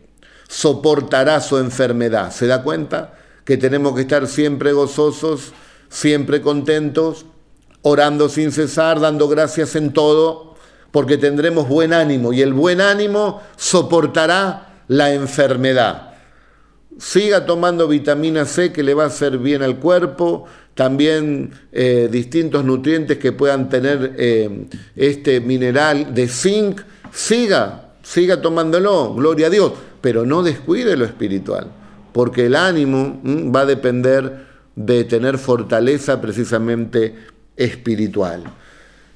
soportará 0.49 1.39
su 1.39 1.57
enfermedad. 1.59 2.33
¿Se 2.33 2.47
da 2.47 2.63
cuenta? 2.63 3.13
Que 3.45 3.55
tenemos 3.55 3.95
que 3.95 4.01
estar 4.01 4.27
siempre 4.27 4.73
gozosos, 4.73 5.53
siempre 5.87 6.41
contentos, 6.41 7.25
orando 7.83 8.27
sin 8.27 8.51
cesar, 8.51 8.99
dando 8.99 9.29
gracias 9.29 9.77
en 9.77 9.93
todo, 9.93 10.55
porque 10.91 11.17
tendremos 11.17 11.69
buen 11.69 11.93
ánimo 11.93 12.33
y 12.33 12.41
el 12.41 12.51
buen 12.51 12.81
ánimo 12.81 13.41
soportará 13.55 14.83
la 14.87 15.13
enfermedad 15.13 16.09
siga 16.99 17.45
tomando 17.45 17.87
vitamina 17.87 18.45
C 18.45 18.71
que 18.71 18.83
le 18.83 18.93
va 18.93 19.05
a 19.05 19.07
hacer 19.07 19.37
bien 19.37 19.63
al 19.63 19.77
cuerpo, 19.77 20.45
también 20.75 21.51
eh, 21.71 22.09
distintos 22.11 22.63
nutrientes 22.63 23.17
que 23.17 23.31
puedan 23.31 23.69
tener 23.69 24.15
eh, 24.17 24.67
este 24.95 25.39
mineral 25.39 26.13
de 26.13 26.27
zinc, 26.27 26.81
siga, 27.11 27.93
siga 28.03 28.41
tomándolo, 28.41 29.13
gloria 29.13 29.47
a 29.47 29.49
Dios, 29.49 29.71
pero 30.01 30.25
no 30.25 30.43
descuide 30.43 30.97
lo 30.97 31.05
espiritual, 31.05 31.67
porque 32.13 32.45
el 32.45 32.55
ánimo 32.55 33.21
va 33.53 33.61
a 33.61 33.65
depender 33.65 34.47
de 34.75 35.03
tener 35.03 35.37
fortaleza 35.37 36.21
precisamente 36.21 37.15
espiritual. 37.57 38.43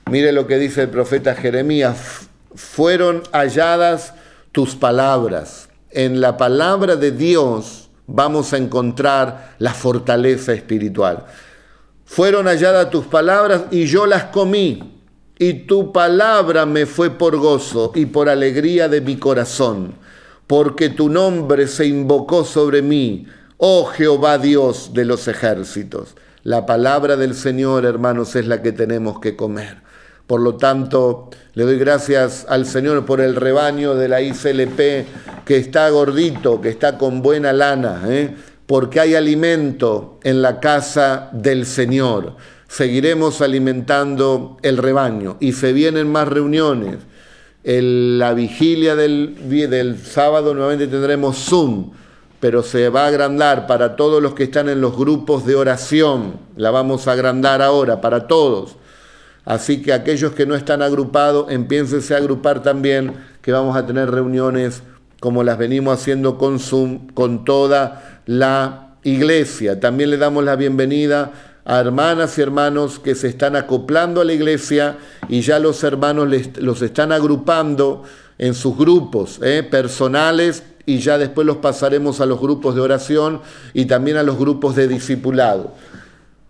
Mire 0.09 0.31
lo 0.31 0.47
que 0.47 0.57
dice 0.57 0.83
el 0.83 0.89
profeta 0.89 1.35
Jeremías, 1.35 2.27
fueron 2.55 3.23
halladas 3.31 4.13
tus 4.51 4.75
palabras 4.75 5.69
en 5.93 6.21
la 6.21 6.37
palabra 6.37 6.95
de 6.95 7.11
Dios 7.11 7.89
vamos 8.07 8.51
a 8.53 8.57
encontrar 8.57 9.55
la 9.59 9.73
fortaleza 9.73 10.53
espiritual. 10.53 11.25
Fueron 12.03 12.47
halladas 12.47 12.89
tus 12.89 13.05
palabras 13.05 13.65
y 13.71 13.85
yo 13.85 14.05
las 14.05 14.25
comí, 14.25 14.99
y 15.37 15.53
tu 15.65 15.91
palabra 15.91 16.65
me 16.65 16.85
fue 16.85 17.11
por 17.11 17.37
gozo 17.37 17.91
y 17.95 18.05
por 18.05 18.29
alegría 18.29 18.87
de 18.87 19.01
mi 19.01 19.17
corazón, 19.17 19.95
porque 20.47 20.89
tu 20.89 21.09
nombre 21.09 21.67
se 21.67 21.85
invocó 21.85 22.43
sobre 22.43 22.81
mí, 22.81 23.27
oh 23.57 23.85
Jehová 23.85 24.37
Dios 24.37 24.91
de 24.93 25.05
los 25.05 25.27
ejércitos. 25.27 26.15
La 26.43 26.65
palabra 26.65 27.15
del 27.15 27.35
Señor, 27.35 27.85
hermanos, 27.85 28.35
es 28.35 28.47
la 28.47 28.61
que 28.61 28.73
tenemos 28.73 29.19
que 29.19 29.35
comer. 29.35 29.77
Por 30.27 30.41
lo 30.41 30.55
tanto, 30.55 31.29
le 31.53 31.63
doy 31.63 31.77
gracias 31.77 32.45
al 32.49 32.65
Señor 32.65 33.05
por 33.05 33.21
el 33.21 33.35
rebaño 33.35 33.95
de 33.95 34.07
la 34.07 34.21
ICLP 34.21 35.45
que 35.45 35.57
está 35.57 35.89
gordito, 35.89 36.61
que 36.61 36.69
está 36.69 36.97
con 36.97 37.21
buena 37.21 37.53
lana, 37.53 38.03
¿eh? 38.07 38.33
porque 38.65 38.99
hay 38.99 39.15
alimento 39.15 40.19
en 40.23 40.41
la 40.41 40.59
casa 40.59 41.29
del 41.33 41.65
Señor. 41.65 42.35
Seguiremos 42.67 43.41
alimentando 43.41 44.57
el 44.63 44.77
rebaño 44.77 45.37
y 45.39 45.53
se 45.53 45.73
vienen 45.73 46.11
más 46.11 46.27
reuniones. 46.27 46.97
En 47.63 48.19
la 48.19 48.33
vigilia 48.33 48.95
del, 48.95 49.35
del 49.49 49.97
sábado 49.97 50.53
nuevamente 50.53 50.87
tendremos 50.87 51.37
Zoom, 51.37 51.91
pero 52.39 52.61
se 52.61 52.89
va 52.89 53.05
a 53.05 53.07
agrandar 53.07 53.67
para 53.67 53.95
todos 53.95 54.21
los 54.21 54.33
que 54.33 54.43
están 54.43 54.67
en 54.69 54.81
los 54.81 54.97
grupos 54.97 55.45
de 55.45 55.55
oración. 55.55 56.33
La 56.57 56.71
vamos 56.71 57.07
a 57.07 57.13
agrandar 57.13 57.61
ahora 57.61 58.01
para 58.01 58.27
todos 58.27 58.75
Así 59.45 59.81
que 59.81 59.91
aquellos 59.91 60.33
que 60.33 60.45
no 60.45 60.55
están 60.55 60.81
agrupados, 60.81 61.51
empiénsense 61.51 62.13
a 62.13 62.17
agrupar 62.17 62.63
también, 62.63 63.15
que 63.41 63.51
vamos 63.51 63.75
a 63.75 63.85
tener 63.85 64.09
reuniones 64.09 64.83
como 65.19 65.43
las 65.43 65.57
venimos 65.57 65.99
haciendo 65.99 66.37
con 66.37 66.59
Zoom, 66.59 67.07
con 67.13 67.43
toda 67.43 68.21
la 68.25 68.95
iglesia. 69.03 69.79
También 69.79 70.09
le 70.09 70.17
damos 70.17 70.43
la 70.45 70.55
bienvenida 70.55 71.31
a 71.65 71.79
hermanas 71.79 72.37
y 72.37 72.41
hermanos 72.41 72.99
que 72.99 73.15
se 73.15 73.27
están 73.27 73.55
acoplando 73.55 74.21
a 74.21 74.25
la 74.25 74.33
iglesia 74.33 74.97
y 75.29 75.41
ya 75.41 75.59
los 75.59 75.83
hermanos 75.83 76.27
los 76.57 76.81
están 76.81 77.11
agrupando 77.11 78.03
en 78.37 78.53
sus 78.53 78.77
grupos 78.77 79.39
¿eh? 79.41 79.63
personales 79.63 80.63
y 80.85 80.99
ya 80.99 81.17
después 81.17 81.47
los 81.47 81.57
pasaremos 81.57 82.19
a 82.19 82.25
los 82.25 82.39
grupos 82.41 82.75
de 82.75 82.81
oración 82.81 83.41
y 83.73 83.85
también 83.85 84.17
a 84.17 84.23
los 84.23 84.37
grupos 84.37 84.75
de 84.75 84.87
discipulado. 84.87 85.73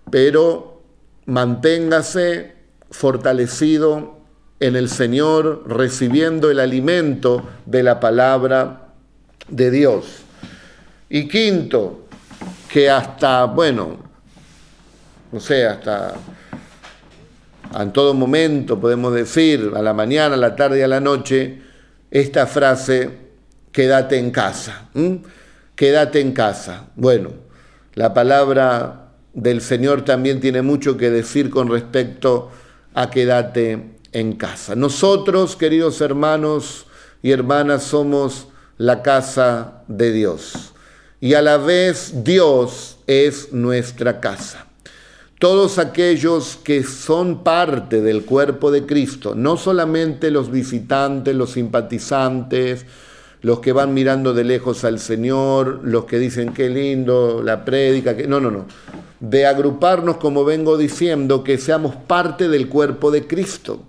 Pero 0.09 0.81
manténgase 1.25 2.55
fortalecido 2.89 4.17
en 4.59 4.75
el 4.75 4.89
Señor, 4.89 5.63
recibiendo 5.67 6.49
el 6.49 6.59
alimento 6.59 7.43
de 7.65 7.83
la 7.83 7.99
palabra 7.99 8.93
de 9.49 9.71
Dios. 9.71 10.05
Y 11.09 11.27
quinto, 11.27 12.05
que 12.69 12.89
hasta, 12.89 13.45
bueno, 13.45 14.12
no 15.33 15.39
sé, 15.39 15.65
hasta 15.65 16.13
en 17.79 17.91
todo 17.91 18.13
momento 18.13 18.79
podemos 18.79 19.13
decir, 19.13 19.71
a 19.75 19.81
la 19.81 19.91
mañana, 19.91 20.35
a 20.35 20.37
la 20.37 20.55
tarde 20.55 20.83
a 20.83 20.87
la 20.87 20.99
noche, 20.99 21.59
esta 22.11 22.45
frase, 22.45 23.09
quédate 23.71 24.19
en 24.19 24.29
casa. 24.29 24.89
Quédate 25.75 26.19
en 26.19 26.33
casa. 26.33 26.89
Bueno, 26.95 27.31
la 27.95 28.13
palabra 28.13 29.09
del 29.33 29.61
Señor 29.61 30.05
también 30.05 30.39
tiene 30.39 30.61
mucho 30.61 30.97
que 30.97 31.09
decir 31.09 31.49
con 31.49 31.67
respecto 31.67 32.51
a 32.93 33.09
quédate 33.09 33.97
en 34.11 34.33
casa. 34.33 34.75
Nosotros, 34.75 35.55
queridos 35.55 35.99
hermanos 36.01 36.85
y 37.23 37.31
hermanas, 37.31 37.81
somos 37.81 38.49
la 38.77 39.01
casa 39.01 39.81
de 39.87 40.11
Dios 40.11 40.73
y 41.19 41.33
a 41.33 41.41
la 41.41 41.57
vez 41.57 42.23
Dios 42.23 42.99
es 43.07 43.51
nuestra 43.51 44.19
casa. 44.19 44.67
Todos 45.43 45.77
aquellos 45.77 46.57
que 46.63 46.83
son 46.83 47.43
parte 47.43 47.99
del 47.99 48.23
cuerpo 48.23 48.71
de 48.71 48.85
Cristo, 48.85 49.35
no 49.35 49.57
solamente 49.57 50.31
los 50.31 50.49
visitantes, 50.49 51.35
los 51.35 51.51
simpatizantes, 51.51 52.85
los 53.41 53.59
que 53.59 53.73
van 53.73 53.93
mirando 53.93 54.33
de 54.33 54.45
lejos 54.45 54.85
al 54.85 54.99
Señor, 54.99 55.81
los 55.83 56.05
que 56.05 56.17
dicen 56.17 56.53
qué 56.53 56.69
lindo 56.69 57.41
la 57.43 57.65
prédica, 57.65 58.15
que 58.15 58.25
no, 58.25 58.39
no, 58.39 58.51
no 58.51 58.67
de 59.19 59.45
agruparnos, 59.45 60.15
como 60.15 60.45
vengo 60.45 60.77
diciendo, 60.77 61.43
que 61.43 61.57
seamos 61.57 61.93
parte 61.93 62.47
del 62.47 62.69
cuerpo 62.69 63.11
de 63.11 63.27
Cristo. 63.27 63.83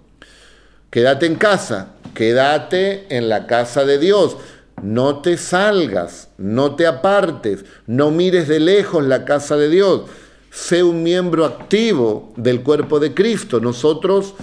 Quédate 0.91 1.27
en 1.27 1.37
casa, 1.37 1.93
quédate 2.15 3.07
en 3.17 3.29
la 3.29 3.47
casa 3.47 3.85
de 3.85 4.01
Dios. 4.01 4.39
No 4.83 5.21
te 5.23 5.37
salgas, 5.37 6.31
no 6.37 6.75
te 6.75 6.85
apartes, 6.89 7.65
no 7.87 8.11
mires 8.11 8.49
de 8.49 8.59
lejos 8.59 9.05
la 9.05 9.25
casa 9.25 9.57
de 9.57 9.69
Dios. 9.69 10.03
Sé 10.55 10.85
un 10.85 11.03
miembro 11.03 11.45
activo 11.45 12.33
del 12.37 12.63
cuerpo 12.63 13.01
de 13.01 13.13
Cristo. 13.13 13.59
Nosotros 13.59 14.35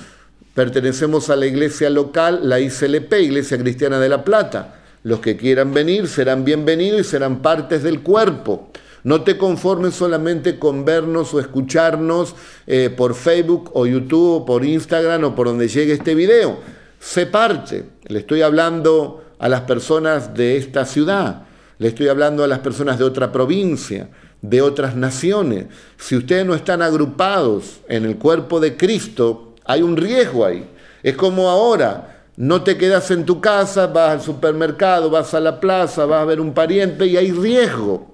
pertenecemos 0.54 1.30
a 1.30 1.38
la 1.38 1.46
iglesia 1.46 1.90
local, 1.90 2.42
la 2.44 2.60
ICLP, 2.60 3.14
Iglesia 3.14 3.58
Cristiana 3.58 3.98
de 3.98 4.10
La 4.10 4.26
Plata. 4.26 4.82
Los 5.04 5.22
que 5.22 5.38
quieran 5.38 5.74
venir 5.74 6.10
serán 6.10 6.44
bienvenidos 6.44 7.00
y 7.00 7.04
serán 7.06 7.42
partes 7.42 7.82
del 7.82 8.02
cuerpo. 8.02 8.72
No 9.06 9.22
te 9.22 9.38
conformes 9.38 9.94
solamente 9.94 10.60
con 10.60 10.84
vernos 10.84 11.34
o 11.34 11.40
escucharnos 11.40 12.36
eh, 12.68 12.94
por 12.96 13.16
Facebook 13.16 13.72
o 13.74 13.86
YouTube 13.88 14.42
o 14.42 14.46
por 14.46 14.66
Instagram 14.66 15.24
o 15.24 15.34
por 15.34 15.48
donde 15.48 15.70
llegue 15.70 15.94
este 15.94 16.14
video. 16.14 16.60
Sé 17.00 17.26
parte. 17.26 17.86
Le 18.08 18.20
estoy 18.20 18.42
hablando 18.42 19.24
a 19.40 19.48
las 19.48 19.62
personas 19.62 20.34
de 20.34 20.58
esta 20.58 20.84
ciudad. 20.84 21.44
Le 21.82 21.88
estoy 21.88 22.10
hablando 22.10 22.44
a 22.44 22.48
las 22.48 22.60
personas 22.60 23.00
de 23.00 23.06
otra 23.06 23.32
provincia, 23.32 24.10
de 24.42 24.62
otras 24.62 24.96
naciones. 24.96 25.68
Si 25.98 26.16
ustedes 26.16 26.46
no 26.46 26.56
están 26.56 26.82
agrupados 26.82 27.82
en 27.88 28.06
el 28.06 28.18
cuerpo 28.18 28.60
de 28.60 28.76
Cristo, 28.76 29.56
hay 29.66 29.82
un 29.82 29.98
riesgo 29.98 30.46
ahí. 30.46 30.68
Es 31.04 31.16
como 31.16 31.50
ahora, 31.50 32.26
no 32.38 32.64
te 32.64 32.78
quedas 32.78 33.12
en 33.12 33.26
tu 33.26 33.40
casa, 33.40 33.88
vas 33.88 34.12
al 34.12 34.22
supermercado, 34.22 35.10
vas 35.10 35.34
a 35.34 35.40
la 35.40 35.60
plaza, 35.60 36.06
vas 36.06 36.22
a 36.22 36.26
ver 36.26 36.40
un 36.40 36.54
pariente 36.54 37.06
y 37.06 37.18
hay 37.18 37.32
riesgo. 37.32 38.14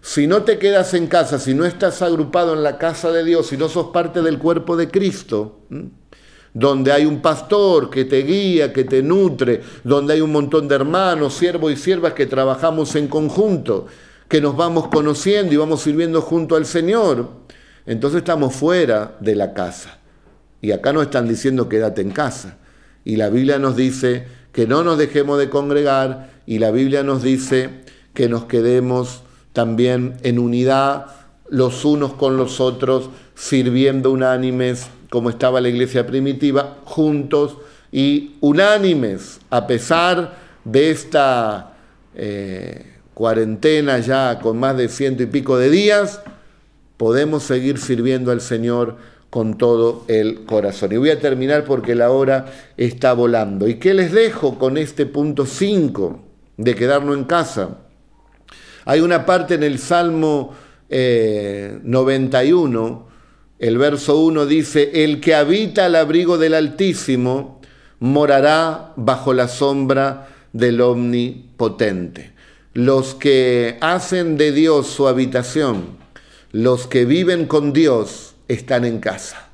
Si 0.00 0.26
no 0.26 0.42
te 0.42 0.58
quedas 0.58 0.94
en 0.94 1.06
casa, 1.06 1.38
si 1.38 1.54
no 1.54 1.64
estás 1.64 2.02
agrupado 2.02 2.54
en 2.54 2.62
la 2.62 2.78
casa 2.78 3.12
de 3.12 3.24
Dios, 3.24 3.48
si 3.48 3.56
no 3.56 3.68
sos 3.68 3.88
parte 3.88 4.22
del 4.22 4.38
cuerpo 4.38 4.76
de 4.76 4.90
Cristo, 4.90 5.60
donde 6.54 6.90
hay 6.90 7.04
un 7.04 7.20
pastor 7.20 7.90
que 7.90 8.04
te 8.04 8.22
guía, 8.22 8.72
que 8.72 8.84
te 8.84 9.02
nutre, 9.02 9.60
donde 9.84 10.14
hay 10.14 10.20
un 10.20 10.32
montón 10.32 10.68
de 10.68 10.74
hermanos, 10.74 11.34
siervos 11.34 11.72
y 11.72 11.76
siervas 11.76 12.14
que 12.14 12.26
trabajamos 12.26 12.96
en 12.96 13.08
conjunto, 13.08 13.86
que 14.28 14.40
nos 14.40 14.56
vamos 14.56 14.88
conociendo 14.88 15.52
y 15.52 15.56
vamos 15.56 15.82
sirviendo 15.82 16.20
junto 16.20 16.56
al 16.56 16.66
Señor, 16.66 17.28
entonces 17.86 18.18
estamos 18.18 18.54
fuera 18.54 19.16
de 19.20 19.34
la 19.34 19.54
casa. 19.54 19.98
Y 20.60 20.72
acá 20.72 20.92
nos 20.92 21.04
están 21.04 21.28
diciendo 21.28 21.68
quédate 21.68 22.02
en 22.02 22.10
casa. 22.10 22.58
Y 23.04 23.16
la 23.16 23.28
Biblia 23.28 23.58
nos 23.58 23.76
dice 23.76 24.26
que 24.52 24.66
no 24.66 24.82
nos 24.82 24.98
dejemos 24.98 25.38
de 25.38 25.48
congregar 25.48 26.30
y 26.46 26.58
la 26.58 26.70
Biblia 26.70 27.02
nos 27.02 27.22
dice 27.22 27.70
que 28.14 28.28
nos 28.28 28.46
quedemos 28.46 29.22
también 29.52 30.16
en 30.22 30.38
unidad 30.38 31.06
los 31.48 31.84
unos 31.84 32.14
con 32.14 32.36
los 32.36 32.60
otros, 32.60 33.10
sirviendo 33.34 34.10
unánimes 34.10 34.88
como 35.10 35.30
estaba 35.30 35.60
la 35.60 35.68
iglesia 35.68 36.06
primitiva, 36.06 36.78
juntos 36.84 37.58
y 37.92 38.34
unánimes, 38.40 39.40
a 39.50 39.66
pesar 39.66 40.36
de 40.64 40.90
esta 40.90 41.74
eh, 42.14 42.95
cuarentena 43.16 43.98
ya 43.98 44.38
con 44.40 44.58
más 44.58 44.76
de 44.76 44.90
ciento 44.90 45.22
y 45.22 45.26
pico 45.26 45.56
de 45.56 45.70
días, 45.70 46.20
podemos 46.98 47.44
seguir 47.44 47.78
sirviendo 47.78 48.30
al 48.30 48.42
Señor 48.42 48.98
con 49.30 49.56
todo 49.56 50.04
el 50.06 50.44
corazón. 50.44 50.92
Y 50.92 50.98
voy 50.98 51.08
a 51.08 51.18
terminar 51.18 51.64
porque 51.64 51.94
la 51.94 52.10
hora 52.10 52.44
está 52.76 53.14
volando. 53.14 53.66
¿Y 53.66 53.76
qué 53.76 53.94
les 53.94 54.12
dejo 54.12 54.58
con 54.58 54.76
este 54.76 55.06
punto 55.06 55.46
5 55.46 56.20
de 56.58 56.74
quedarnos 56.74 57.16
en 57.16 57.24
casa? 57.24 57.78
Hay 58.84 59.00
una 59.00 59.24
parte 59.24 59.54
en 59.54 59.62
el 59.62 59.78
Salmo 59.78 60.52
91, 60.90 63.08
eh, 63.58 63.66
el 63.66 63.78
verso 63.78 64.20
1 64.20 64.44
dice, 64.44 65.04
el 65.04 65.22
que 65.22 65.34
habita 65.34 65.86
al 65.86 65.94
abrigo 65.94 66.36
del 66.36 66.52
Altísimo 66.52 67.62
morará 67.98 68.92
bajo 68.96 69.32
la 69.32 69.48
sombra 69.48 70.28
del 70.52 70.82
Omnipotente. 70.82 72.35
Los 72.76 73.14
que 73.14 73.78
hacen 73.80 74.36
de 74.36 74.52
Dios 74.52 74.86
su 74.86 75.08
habitación, 75.08 75.96
los 76.52 76.86
que 76.86 77.06
viven 77.06 77.46
con 77.46 77.72
Dios, 77.72 78.34
están 78.48 78.84
en 78.84 78.98
casa 79.00 79.48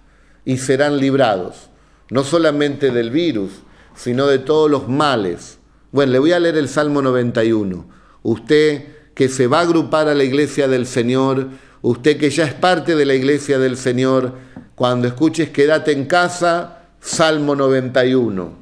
y 0.44 0.56
serán 0.58 0.96
librados, 0.98 1.68
no 2.10 2.24
solamente 2.24 2.90
del 2.90 3.12
virus, 3.12 3.52
sino 3.94 4.26
de 4.26 4.40
todos 4.40 4.68
los 4.68 4.88
males. 4.88 5.60
Bueno, 5.92 6.10
le 6.10 6.18
voy 6.18 6.32
a 6.32 6.40
leer 6.40 6.56
el 6.56 6.68
Salmo 6.68 7.00
91. 7.00 7.86
Usted 8.24 8.86
que 9.14 9.28
se 9.28 9.46
va 9.46 9.60
a 9.60 9.62
agrupar 9.62 10.08
a 10.08 10.16
la 10.16 10.24
iglesia 10.24 10.66
del 10.66 10.84
Señor, 10.84 11.46
usted 11.80 12.18
que 12.18 12.28
ya 12.28 12.44
es 12.44 12.54
parte 12.54 12.96
de 12.96 13.04
la 13.04 13.14
iglesia 13.14 13.60
del 13.60 13.76
Señor, 13.76 14.32
cuando 14.74 15.06
escuches 15.06 15.50
quédate 15.50 15.92
en 15.92 16.06
casa, 16.06 16.88
Salmo 16.98 17.54
91 17.54 18.61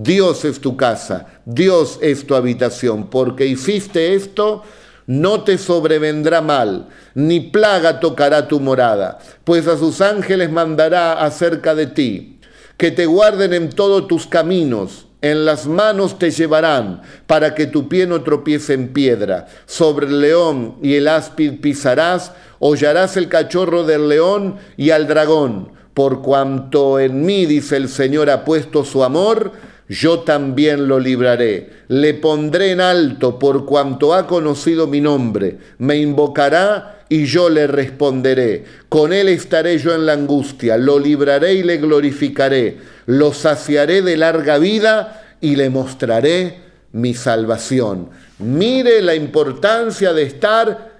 Dios 0.00 0.44
es 0.44 0.60
tu 0.60 0.76
casa, 0.76 1.26
Dios 1.44 1.98
es 2.00 2.24
tu 2.24 2.36
habitación, 2.36 3.10
porque 3.10 3.46
hiciste 3.46 4.14
esto, 4.14 4.62
no 5.08 5.42
te 5.42 5.58
sobrevendrá 5.58 6.40
mal, 6.40 6.88
ni 7.14 7.40
plaga 7.40 7.98
tocará 7.98 8.46
tu 8.46 8.60
morada, 8.60 9.18
pues 9.42 9.66
a 9.66 9.76
sus 9.76 10.00
ángeles 10.00 10.52
mandará 10.52 11.14
acerca 11.14 11.74
de 11.74 11.88
ti, 11.88 12.38
que 12.76 12.92
te 12.92 13.06
guarden 13.06 13.52
en 13.54 13.70
todos 13.70 14.06
tus 14.06 14.28
caminos, 14.28 15.06
en 15.20 15.44
las 15.44 15.66
manos 15.66 16.16
te 16.16 16.30
llevarán, 16.30 17.02
para 17.26 17.56
que 17.56 17.66
tu 17.66 17.88
pie 17.88 18.06
no 18.06 18.22
tropiece 18.22 18.74
en 18.74 18.92
piedra. 18.92 19.48
Sobre 19.66 20.06
el 20.06 20.20
león 20.20 20.76
y 20.80 20.94
el 20.94 21.08
áspid 21.08 21.60
pisarás, 21.60 22.30
hollarás 22.60 23.16
el 23.16 23.28
cachorro 23.28 23.82
del 23.82 24.08
león 24.08 24.58
y 24.76 24.90
al 24.90 25.08
dragón. 25.08 25.72
Por 25.92 26.22
cuanto 26.22 27.00
en 27.00 27.26
mí, 27.26 27.46
dice 27.46 27.76
el 27.76 27.88
Señor, 27.88 28.30
ha 28.30 28.44
puesto 28.44 28.84
su 28.84 29.02
amor, 29.02 29.50
yo 29.88 30.20
también 30.20 30.86
lo 30.86 31.00
libraré. 31.00 31.70
Le 31.88 32.14
pondré 32.14 32.72
en 32.72 32.80
alto 32.80 33.38
por 33.38 33.64
cuanto 33.64 34.12
ha 34.14 34.26
conocido 34.26 34.86
mi 34.86 35.00
nombre. 35.00 35.58
Me 35.78 35.96
invocará 35.96 37.04
y 37.08 37.24
yo 37.24 37.48
le 37.48 37.66
responderé. 37.66 38.64
Con 38.88 39.14
él 39.14 39.28
estaré 39.28 39.78
yo 39.78 39.94
en 39.94 40.04
la 40.04 40.12
angustia. 40.12 40.76
Lo 40.76 40.98
libraré 40.98 41.54
y 41.54 41.62
le 41.62 41.78
glorificaré. 41.78 42.76
Lo 43.06 43.32
saciaré 43.32 44.02
de 44.02 44.18
larga 44.18 44.58
vida 44.58 45.36
y 45.40 45.56
le 45.56 45.70
mostraré 45.70 46.60
mi 46.92 47.14
salvación. 47.14 48.10
Mire 48.38 49.00
la 49.00 49.14
importancia 49.14 50.12
de 50.12 50.22
estar, 50.22 50.98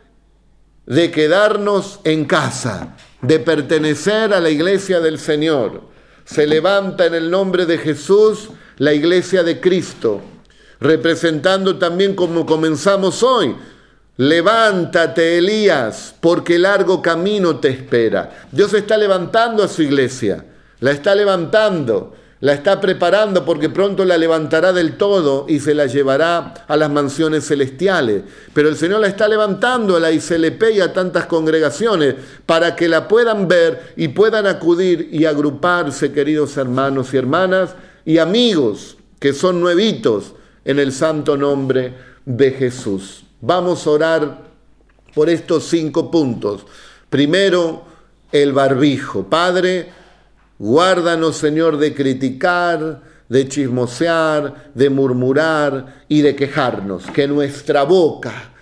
de 0.86 1.11
quedarnos 1.11 2.01
en 2.05 2.24
casa, 2.24 2.97
de 3.20 3.39
pertenecer 3.39 4.32
a 4.32 4.41
la 4.41 4.49
iglesia 4.49 5.01
del 5.01 5.18
Señor. 5.18 5.82
Se 6.24 6.47
levanta 6.47 7.07
en 7.07 7.14
el 7.14 7.30
nombre 7.30 7.66
de 7.66 7.78
Jesús 7.78 8.51
la 8.79 8.95
iglesia 8.95 9.43
de 9.43 9.61
Cristo, 9.61 10.20
representando 10.81 11.76
también 11.76 12.14
como 12.14 12.47
comenzamos 12.47 13.22
hoy. 13.22 13.55
Levántate, 14.16 15.39
Elías, 15.39 16.14
porque 16.20 16.59
largo 16.59 17.01
camino 17.01 17.59
te 17.59 17.68
espera. 17.68 18.47
Dios 18.51 18.74
está 18.74 18.97
levantando 18.97 19.62
a 19.62 19.68
su 19.68 19.83
iglesia, 19.83 20.45
la 20.81 20.91
está 20.91 21.14
levantando, 21.14 22.14
la 22.41 22.53
está 22.53 22.81
preparando 22.81 23.45
porque 23.45 23.68
pronto 23.68 24.05
la 24.05 24.16
levantará 24.16 24.72
del 24.72 24.97
todo 24.97 25.47
y 25.49 25.59
se 25.59 25.74
la 25.74 25.87
llevará 25.87 26.55
a 26.66 26.76
las 26.76 26.91
mansiones 26.91 27.47
celestiales. 27.47 28.22
Pero 28.55 28.68
el 28.68 28.76
Señor 28.76 29.01
la 29.01 29.09
está 29.09 29.29
levantando 29.29 29.97
a 29.97 30.01
la 30.01 30.12
ICLP 30.12 30.64
y 30.74 30.81
a 30.81 30.93
tantas 30.93 31.26
congregaciones 31.26 32.14
para 32.47 32.76
que 32.76 32.89
la 32.89 33.09
puedan 33.09 33.49
ver 33.49 33.93
y 33.97 34.09
puedan 34.09 34.47
acudir 34.47 35.09
y 35.12 35.24
agruparse, 35.24 36.12
queridos 36.12 36.57
hermanos 36.57 37.12
y 37.12 37.16
hermanas, 37.16 37.70
y 38.09 38.17
amigos 38.17 38.97
que 39.21 39.35
son 39.35 39.61
nuevitos 39.61 40.33
en 40.65 40.79
el 40.79 40.93
santo 40.93 41.37
nombre 41.37 41.93
de 42.25 42.53
Jesús. 42.53 43.25
Vamos 43.43 43.87
a 43.87 43.91
orar 43.91 44.39
por 45.15 45.29
estos 45.29 45.65
cinco 45.65 46.11
puntos. 46.11 46.65
Primero, 47.11 47.83
el 48.33 48.55
barbijo. 48.55 49.25
Padre, 49.25 49.91
guárdanos, 50.59 51.37
Señor, 51.37 51.77
de 51.77 51.93
criticar, 51.93 53.03
de 53.29 53.47
chismosear, 53.47 54.71
de 54.73 54.89
murmurar 54.89 56.05
y 56.09 56.23
de 56.23 56.35
quejarnos. 56.35 57.05
Que 57.11 57.29
nuestra 57.29 57.83
boca, 57.83 58.53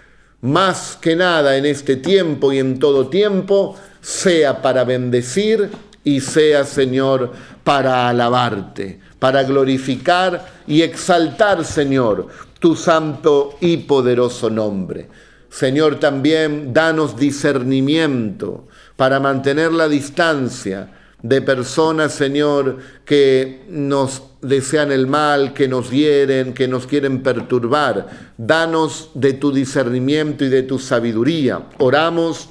más 0.41 0.99
que 1.01 1.15
nada 1.15 1.57
en 1.57 1.67
este 1.67 1.95
tiempo 1.95 2.53
y 2.53 2.59
en 2.59 2.81
todo 2.81 3.07
tiempo, 3.07 3.77
sea 4.01 4.61
para 4.61 4.83
bendecir 4.83 5.71
y 6.07 6.21
sea, 6.21 6.65
Señor, 6.65 7.33
para 7.63 8.09
alabarte 8.09 9.01
para 9.19 9.43
glorificar 9.45 10.47
y 10.67 10.83
exaltar, 10.83 11.65
Señor, 11.65 12.29
tu 12.59 12.77
santo 12.77 13.57
y 13.61 13.79
poderoso 13.79 14.51
nombre. 14.51 15.09
Señor, 15.49 15.99
también 15.99 16.73
danos 16.73 17.17
discernimiento 17.17 18.69
para 18.97 19.21
mantener 19.21 19.73
la 19.73 19.89
distancia 19.89 20.93
de 21.23 21.41
personas, 21.41 22.13
Señor, 22.13 22.79
que 23.05 23.65
nos 23.69 24.23
desean 24.43 24.93
el 24.93 25.07
mal, 25.07 25.55
que 25.55 25.67
nos 25.67 25.91
hieren, 25.91 26.53
que 26.53 26.69
nos 26.69 26.87
quieren 26.87 27.23
perturbar. 27.23 28.07
Danos 28.37 29.11
de 29.15 29.33
tu 29.33 29.51
discernimiento 29.51 30.45
y 30.45 30.51
de 30.51 30.63
tu 30.63 30.79
sabiduría. 30.79 31.63
Oramos 31.79 32.51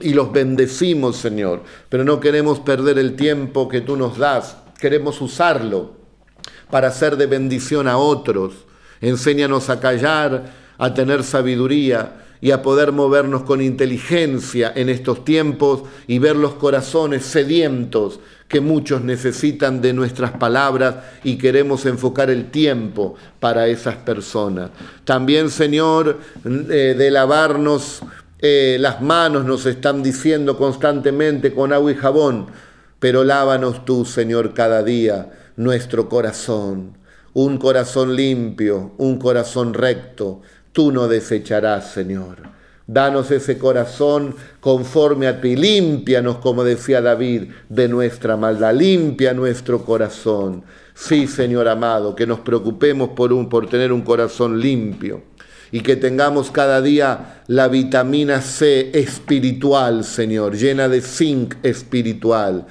y 0.00 0.14
los 0.14 0.32
bendecimos, 0.32 1.16
Señor, 1.16 1.62
pero 1.88 2.04
no 2.04 2.20
queremos 2.20 2.60
perder 2.60 2.98
el 2.98 3.16
tiempo 3.16 3.68
que 3.68 3.80
tú 3.80 3.96
nos 3.96 4.18
das 4.18 4.56
queremos 4.80 5.20
usarlo 5.20 5.92
para 6.70 6.90
ser 6.90 7.16
de 7.16 7.26
bendición 7.26 7.86
a 7.86 7.98
otros. 7.98 8.54
Enséñanos 9.00 9.70
a 9.70 9.78
callar, 9.78 10.52
a 10.78 10.94
tener 10.94 11.22
sabiduría 11.22 12.24
y 12.40 12.52
a 12.52 12.62
poder 12.62 12.90
movernos 12.90 13.42
con 13.42 13.60
inteligencia 13.60 14.72
en 14.74 14.88
estos 14.88 15.24
tiempos 15.24 15.82
y 16.06 16.18
ver 16.18 16.36
los 16.36 16.54
corazones 16.54 17.24
sedientos 17.24 18.18
que 18.48 18.60
muchos 18.60 19.02
necesitan 19.04 19.80
de 19.80 19.92
nuestras 19.92 20.32
palabras 20.32 20.96
y 21.22 21.36
queremos 21.36 21.86
enfocar 21.86 22.30
el 22.30 22.50
tiempo 22.50 23.14
para 23.38 23.68
esas 23.68 23.96
personas. 23.96 24.70
También, 25.04 25.50
Señor, 25.50 26.18
eh, 26.44 26.94
de 26.96 27.10
lavarnos 27.10 28.02
eh, 28.42 28.78
las 28.80 29.02
manos 29.02 29.44
nos 29.44 29.66
están 29.66 30.02
diciendo 30.02 30.56
constantemente 30.56 31.52
con 31.52 31.74
agua 31.74 31.92
y 31.92 31.94
jabón, 31.94 32.46
pero 32.98 33.22
lávanos 33.22 33.84
tú, 33.84 34.06
Señor, 34.06 34.54
cada 34.54 34.82
día 34.82 35.30
nuestro 35.56 36.08
corazón, 36.08 36.96
un 37.34 37.58
corazón 37.58 38.16
limpio, 38.16 38.92
un 38.96 39.18
corazón 39.18 39.74
recto, 39.74 40.40
tú 40.72 40.90
no 40.90 41.06
desecharás, 41.06 41.92
Señor. 41.92 42.48
Danos 42.86 43.30
ese 43.30 43.58
corazón 43.58 44.34
conforme 44.58 45.28
a 45.28 45.40
ti. 45.40 45.54
Límpianos, 45.54 46.38
como 46.38 46.64
decía 46.64 47.00
David, 47.00 47.50
de 47.68 47.88
nuestra 47.88 48.36
maldad. 48.36 48.74
Limpia 48.74 49.32
nuestro 49.32 49.84
corazón. 49.84 50.64
Sí, 50.94 51.28
Señor 51.28 51.68
amado, 51.68 52.16
que 52.16 52.26
nos 52.26 52.40
preocupemos 52.40 53.10
por, 53.10 53.32
un, 53.32 53.48
por 53.48 53.68
tener 53.68 53.92
un 53.92 54.02
corazón 54.02 54.58
limpio 54.58 55.22
y 55.72 55.80
que 55.80 55.96
tengamos 55.96 56.50
cada 56.50 56.80
día 56.80 57.42
la 57.46 57.68
vitamina 57.68 58.40
C 58.40 58.90
espiritual, 58.92 60.04
Señor, 60.04 60.56
llena 60.56 60.88
de 60.88 61.00
zinc 61.00 61.54
espiritual 61.62 62.66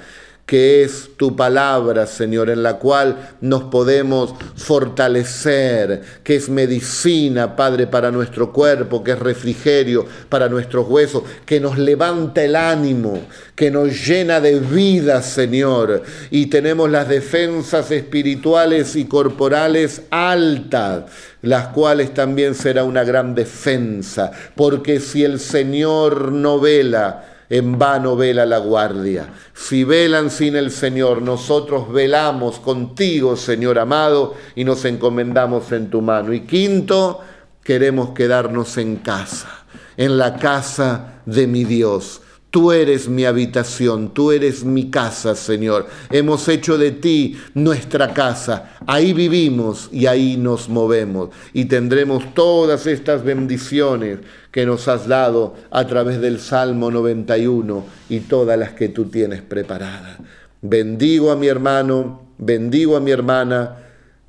que 0.50 0.82
es 0.82 1.10
tu 1.16 1.36
palabra, 1.36 2.08
Señor, 2.08 2.50
en 2.50 2.64
la 2.64 2.74
cual 2.74 3.36
nos 3.40 3.62
podemos 3.62 4.34
fortalecer, 4.56 6.02
que 6.24 6.34
es 6.34 6.48
medicina, 6.48 7.54
Padre, 7.54 7.86
para 7.86 8.10
nuestro 8.10 8.52
cuerpo, 8.52 9.04
que 9.04 9.12
es 9.12 9.18
refrigerio 9.20 10.06
para 10.28 10.48
nuestros 10.48 10.88
huesos, 10.88 11.22
que 11.46 11.60
nos 11.60 11.78
levanta 11.78 12.42
el 12.42 12.56
ánimo, 12.56 13.20
que 13.54 13.70
nos 13.70 14.04
llena 14.04 14.40
de 14.40 14.58
vida, 14.58 15.22
Señor, 15.22 16.02
y 16.32 16.46
tenemos 16.46 16.90
las 16.90 17.08
defensas 17.08 17.92
espirituales 17.92 18.96
y 18.96 19.04
corporales 19.04 20.02
altas 20.10 21.04
las 21.42 21.68
cuales 21.68 22.12
también 22.12 22.54
será 22.54 22.84
una 22.84 23.04
gran 23.04 23.34
defensa, 23.34 24.30
porque 24.54 25.00
si 25.00 25.24
el 25.24 25.40
Señor 25.40 26.32
no 26.32 26.60
vela, 26.60 27.24
en 27.48 27.78
vano 27.78 28.14
vela 28.14 28.46
la 28.46 28.58
guardia. 28.58 29.28
Si 29.54 29.82
velan 29.82 30.30
sin 30.30 30.54
el 30.54 30.70
Señor, 30.70 31.20
nosotros 31.20 31.92
velamos 31.92 32.60
contigo, 32.60 33.36
Señor 33.36 33.78
amado, 33.78 34.34
y 34.54 34.64
nos 34.64 34.84
encomendamos 34.84 35.72
en 35.72 35.90
tu 35.90 36.00
mano. 36.00 36.32
Y 36.32 36.42
quinto, 36.42 37.20
queremos 37.64 38.10
quedarnos 38.10 38.78
en 38.78 38.96
casa, 38.96 39.64
en 39.96 40.16
la 40.16 40.36
casa 40.36 41.20
de 41.26 41.46
mi 41.46 41.64
Dios 41.64 42.22
Tú 42.50 42.72
eres 42.72 43.08
mi 43.08 43.24
habitación, 43.24 44.12
tú 44.12 44.32
eres 44.32 44.64
mi 44.64 44.90
casa, 44.90 45.36
Señor. 45.36 45.86
Hemos 46.10 46.48
hecho 46.48 46.78
de 46.78 46.90
ti 46.90 47.38
nuestra 47.54 48.12
casa. 48.12 48.72
Ahí 48.88 49.12
vivimos 49.12 49.88
y 49.92 50.06
ahí 50.06 50.36
nos 50.36 50.68
movemos. 50.68 51.30
Y 51.52 51.66
tendremos 51.66 52.34
todas 52.34 52.88
estas 52.88 53.22
bendiciones 53.22 54.18
que 54.50 54.66
nos 54.66 54.88
has 54.88 55.06
dado 55.06 55.54
a 55.70 55.86
través 55.86 56.20
del 56.20 56.40
Salmo 56.40 56.90
91 56.90 57.84
y 58.08 58.18
todas 58.20 58.58
las 58.58 58.72
que 58.72 58.88
tú 58.88 59.04
tienes 59.04 59.42
preparadas. 59.42 60.18
Bendigo 60.60 61.30
a 61.30 61.36
mi 61.36 61.46
hermano, 61.46 62.22
bendigo 62.36 62.96
a 62.96 63.00
mi 63.00 63.12
hermana. 63.12 63.76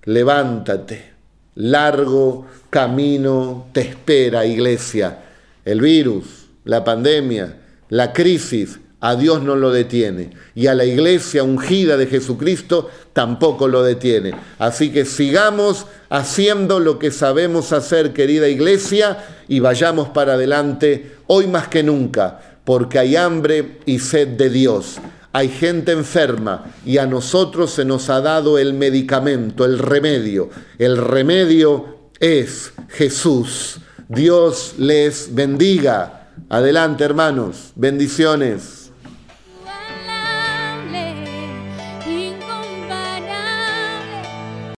Levántate. 0.03 1.09
Largo 1.55 2.45
camino 2.69 3.65
te 3.73 3.81
espera, 3.81 4.45
iglesia. 4.45 5.23
El 5.65 5.81
virus, 5.81 6.49
la 6.65 6.83
pandemia 6.83 7.60
la 7.91 8.13
crisis 8.13 8.79
a 9.01 9.15
Dios 9.15 9.43
no 9.43 9.55
lo 9.55 9.71
detiene 9.71 10.29
y 10.55 10.67
a 10.67 10.75
la 10.75 10.85
iglesia 10.85 11.43
ungida 11.43 11.97
de 11.97 12.07
Jesucristo 12.07 12.89
tampoco 13.13 13.67
lo 13.67 13.83
detiene. 13.83 14.33
Así 14.59 14.91
que 14.91 15.03
sigamos 15.05 15.87
haciendo 16.09 16.79
lo 16.79 16.99
que 16.99 17.11
sabemos 17.11 17.73
hacer, 17.73 18.13
querida 18.13 18.47
iglesia, 18.47 19.17
y 19.49 19.59
vayamos 19.59 20.09
para 20.09 20.33
adelante 20.33 21.17
hoy 21.27 21.47
más 21.47 21.67
que 21.67 21.83
nunca, 21.83 22.59
porque 22.63 22.97
hay 22.97 23.17
hambre 23.17 23.79
y 23.85 23.99
sed 23.99 24.29
de 24.29 24.49
Dios. 24.49 24.99
Hay 25.33 25.49
gente 25.49 25.91
enferma 25.91 26.73
y 26.85 26.97
a 26.97 27.05
nosotros 27.05 27.71
se 27.71 27.83
nos 27.83 28.09
ha 28.09 28.21
dado 28.21 28.57
el 28.57 28.73
medicamento, 28.73 29.65
el 29.65 29.79
remedio. 29.79 30.49
El 30.77 30.95
remedio 30.95 32.09
es 32.19 32.71
Jesús. 32.87 33.79
Dios 34.07 34.75
les 34.77 35.33
bendiga. 35.33 36.20
Adelante, 36.51 37.05
hermanos. 37.05 37.71
Bendiciones. 37.75 38.80